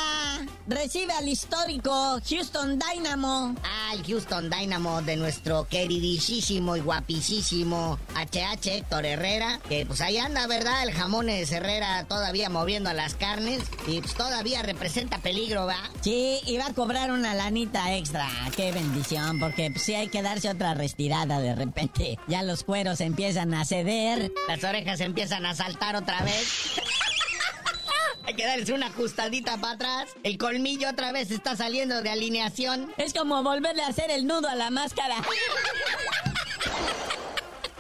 recibe 0.67 1.13
al 1.13 1.29
histórico 1.29 2.21
Houston 2.29 2.79
Dynamo. 2.79 3.55
Ah, 3.63 3.95
el 3.95 4.05
Houston 4.05 4.51
Dynamo 4.51 5.03
de 5.03 5.17
nuestro 5.17 5.65
queridísimo 5.69 6.77
y 6.77 6.81
guapísimo 6.81 7.99
HH 8.15 8.67
Héctor 8.67 9.07
Herrera. 9.07 9.60
Que 9.69 9.87
pues 9.87 10.01
ahí 10.01 10.19
anda, 10.19 10.47
¿verdad? 10.47 10.83
El 10.83 10.93
jamones 10.93 11.51
Herrera 11.53 12.05
todavía 12.09 12.49
moviendo 12.49 12.93
las 12.93 13.15
carnes. 13.15 13.63
Y 13.87 14.01
pues 14.01 14.15
todavía 14.15 14.63
representa 14.63 15.19
peligro, 15.19 15.67
¿va? 15.67 15.79
Sí, 16.01 16.41
y 16.47 16.57
va 16.57 16.67
a 16.67 16.75
cobrar 16.75 17.11
una 17.11 17.35
lanita 17.35 17.95
extra. 17.95 18.29
Qué 18.57 18.73
bendición, 18.73 19.39
porque 19.39 19.71
pues, 19.71 19.83
sí 19.85 19.95
hay 19.95 20.09
que 20.09 20.23
darse 20.23 20.49
otra 20.49 20.75
retirada 20.75 21.41
de 21.41 21.55
repente. 21.55 22.19
Ya 22.27 22.43
los 22.43 22.65
cueros 22.65 23.01
empiezan 23.01 23.55
a 23.55 23.65
ceder. 23.65 24.33
Las 24.49 24.65
orejas 24.65 25.01
empiezan 25.01 25.47
a 25.47 25.55
saltar 25.55 25.97
otra 25.97 26.23
vez. 26.23 26.81
Hay 28.27 28.35
que 28.37 28.47
darles 28.47 28.71
una 28.71 28.87
ajustadita 28.87 29.57
para 29.57 29.75
atrás. 29.75 30.11
El 30.23 30.39
colmillo 30.39 30.89
otra 30.89 31.11
vez 31.11 31.33
está 31.33 31.57
saliendo 31.57 32.01
de 32.01 32.11
alineación. 32.11 32.93
Es 32.97 33.13
como 33.13 33.43
volverle 33.43 33.83
a 33.83 33.89
hacer 33.89 34.11
el 34.11 34.25
nudo 34.25 34.49
a 34.49 34.55
la 34.55 34.71
máscara. 34.71 35.17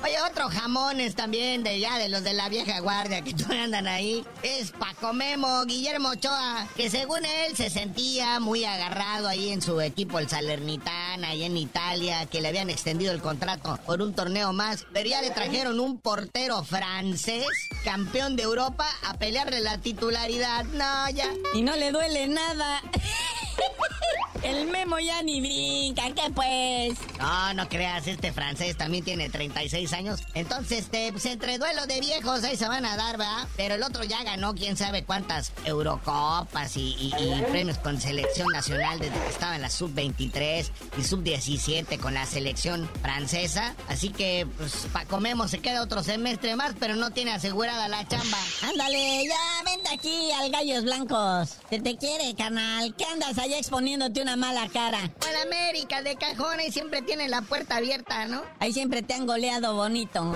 Oye, 0.02 0.16
otro 0.22 0.48
jamones 0.48 1.14
también 1.14 1.62
de 1.62 1.78
ya 1.78 1.98
de 1.98 2.08
los 2.08 2.24
de 2.24 2.32
la 2.32 2.48
vieja 2.48 2.80
guardia 2.80 3.22
que 3.22 3.34
andan 3.54 3.86
ahí. 3.86 4.24
Es 4.42 4.70
Paco 4.70 5.12
Memo, 5.12 5.64
Guillermo 5.66 6.10
Ochoa, 6.10 6.66
que 6.74 6.88
según 6.88 7.24
él 7.24 7.54
se 7.54 7.68
sentía 7.68 8.40
muy 8.40 8.64
agarrado 8.64 9.28
ahí 9.28 9.50
en 9.50 9.60
su 9.60 9.78
equipo, 9.80 10.18
el 10.18 10.28
Salernitana, 10.28 11.28
ahí 11.28 11.44
en 11.44 11.56
Italia, 11.56 12.24
que 12.26 12.40
le 12.40 12.48
habían 12.48 12.70
extendido 12.70 13.12
el 13.12 13.20
contrato 13.20 13.78
por 13.84 14.00
un 14.00 14.14
torneo 14.14 14.54
más. 14.54 14.86
Pero 14.92 15.10
ya 15.10 15.20
le 15.20 15.30
trajeron 15.30 15.78
un 15.80 15.98
portero 15.98 16.64
francés, 16.64 17.46
campeón 17.84 18.36
de 18.36 18.44
Europa, 18.44 18.86
a 19.06 19.14
pelearle 19.18 19.60
la 19.60 19.78
titularidad. 19.78 20.64
No, 20.64 21.10
ya. 21.10 21.28
Y 21.52 21.60
no 21.60 21.76
le 21.76 21.92
duele 21.92 22.26
nada. 22.26 22.82
El 24.42 24.66
memo 24.68 24.98
ya 24.98 25.22
ni 25.22 25.40
brinca, 25.40 26.04
¿qué 26.14 26.30
pues? 26.34 26.98
No, 27.18 27.54
no 27.54 27.68
creas, 27.68 28.06
este 28.06 28.32
francés 28.32 28.76
también 28.76 29.04
tiene 29.04 29.28
36 29.28 29.92
años. 29.92 30.20
Entonces, 30.34 30.80
este, 30.80 31.12
pues 31.12 31.26
entre 31.26 31.58
duelo 31.58 31.86
de 31.86 32.00
viejos 32.00 32.42
ahí 32.44 32.56
se 32.56 32.66
van 32.66 32.86
a 32.86 32.96
dar, 32.96 33.18
¿verdad? 33.18 33.46
Pero 33.56 33.74
el 33.74 33.82
otro 33.82 34.02
ya 34.04 34.22
ganó 34.24 34.54
quién 34.54 34.76
sabe 34.76 35.04
cuántas 35.04 35.52
Eurocopas 35.64 36.76
y, 36.76 36.94
y- 36.98 37.12
y 37.18 37.42
premios 37.50 37.78
con 37.78 38.00
selección 38.00 38.48
nacional 38.52 38.98
desde 38.98 39.18
que 39.20 39.28
estaba 39.28 39.56
en 39.56 39.62
la 39.62 39.70
sub-23 39.70 40.70
y 40.98 41.04
sub-17 41.04 41.98
con 41.98 42.14
la 42.14 42.24
selección 42.26 42.88
francesa. 43.02 43.74
Así 43.88 44.08
que, 44.08 44.46
pues, 44.56 44.86
Paco 44.92 45.20
Memo 45.20 45.48
se 45.48 45.58
queda 45.60 45.82
otro 45.82 46.02
semestre 46.02 46.56
más, 46.56 46.74
pero 46.80 46.96
no 46.96 47.10
tiene 47.10 47.32
asegurada 47.32 47.88
la 47.88 48.06
chamba. 48.08 48.38
Ándale, 48.62 49.24
ya, 49.28 49.70
vente 49.70 49.90
aquí 49.92 50.32
al 50.32 50.50
Gallos 50.50 50.84
Blancos. 50.84 51.56
Se 51.68 51.78
te 51.80 51.96
quiere, 51.96 52.34
canal. 52.34 52.94
¿Qué 52.96 53.04
andas 53.04 53.36
allá 53.38 53.58
exponiéndote 53.58 54.22
una 54.22 54.29
mala 54.36 54.68
cara? 54.68 55.10
Bueno, 55.20 55.38
América 55.42 56.02
de 56.02 56.16
cajones 56.16 56.72
siempre 56.72 57.02
tiene 57.02 57.28
la 57.28 57.42
puerta 57.42 57.76
abierta, 57.76 58.26
¿no? 58.26 58.42
Ahí 58.58 58.72
siempre 58.72 59.02
te 59.02 59.14
han 59.14 59.26
goleado 59.26 59.74
bonito. 59.74 60.34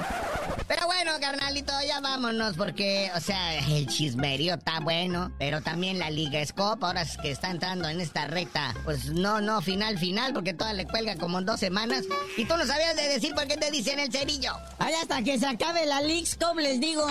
Pero 0.67 0.87
bueno, 0.87 1.13
carnalito, 1.21 1.73
ya 1.87 2.01
vámonos 2.01 2.57
porque, 2.57 3.11
o 3.15 3.21
sea, 3.21 3.55
el 3.57 3.87
chismerío 3.87 4.55
está 4.55 4.81
bueno, 4.81 5.31
pero 5.39 5.61
también 5.61 5.99
la 5.99 6.11
Liga 6.11 6.45
Scope, 6.45 6.87
ahora 6.87 7.03
es 7.03 7.17
que 7.19 7.31
está 7.31 7.51
entrando 7.51 7.89
en 7.89 8.01
esta 8.01 8.27
recta, 8.27 8.75
pues 8.85 9.07
no, 9.11 9.41
no, 9.41 9.61
final, 9.61 9.99
final, 9.99 10.33
porque 10.33 10.55
toda 10.55 10.73
le 10.73 10.87
cuelga 10.87 11.17
como 11.17 11.39
en 11.39 11.47
dos 11.47 11.61
semanas. 11.61 12.05
Y 12.37 12.47
tú 12.47 12.57
no 12.57 12.67
sabías 12.67 12.97
de 12.97 13.09
decir 13.09 13.35
por 13.35 13.47
qué 13.47 13.57
te 13.57 13.71
dicen 13.71 13.99
el 13.99 14.11
cerillo. 14.11 14.55
Allá 14.79 15.03
hasta 15.03 15.23
que 15.23 15.39
se 15.39 15.47
acabe 15.47 15.85
la 15.87 16.01
League 16.01 16.29
Cup, 16.39 16.59
les 16.59 16.81
digo. 16.81 17.07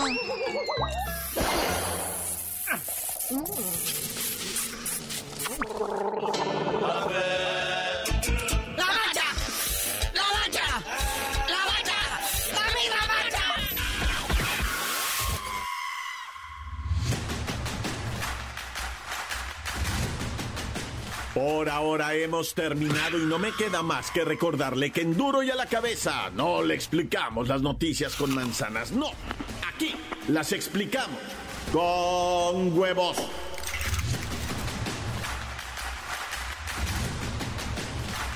Por 21.34 21.68
ahora 21.68 22.14
hemos 22.14 22.54
terminado 22.54 23.18
y 23.18 23.26
no 23.26 23.40
me 23.40 23.52
queda 23.54 23.82
más 23.82 24.12
que 24.12 24.24
recordarle 24.24 24.92
que 24.92 25.02
en 25.02 25.18
duro 25.18 25.42
y 25.42 25.50
a 25.50 25.56
la 25.56 25.66
cabeza 25.66 26.30
no 26.36 26.62
le 26.62 26.76
explicamos 26.76 27.48
las 27.48 27.64
noticias 27.64 28.16
con 28.16 28.36
manzanas, 28.36 28.92
no. 28.92 29.08
Aquí 29.74 29.96
las 30.28 30.52
explicamos 30.52 31.18
con 31.72 32.78
huevos. 32.78 33.18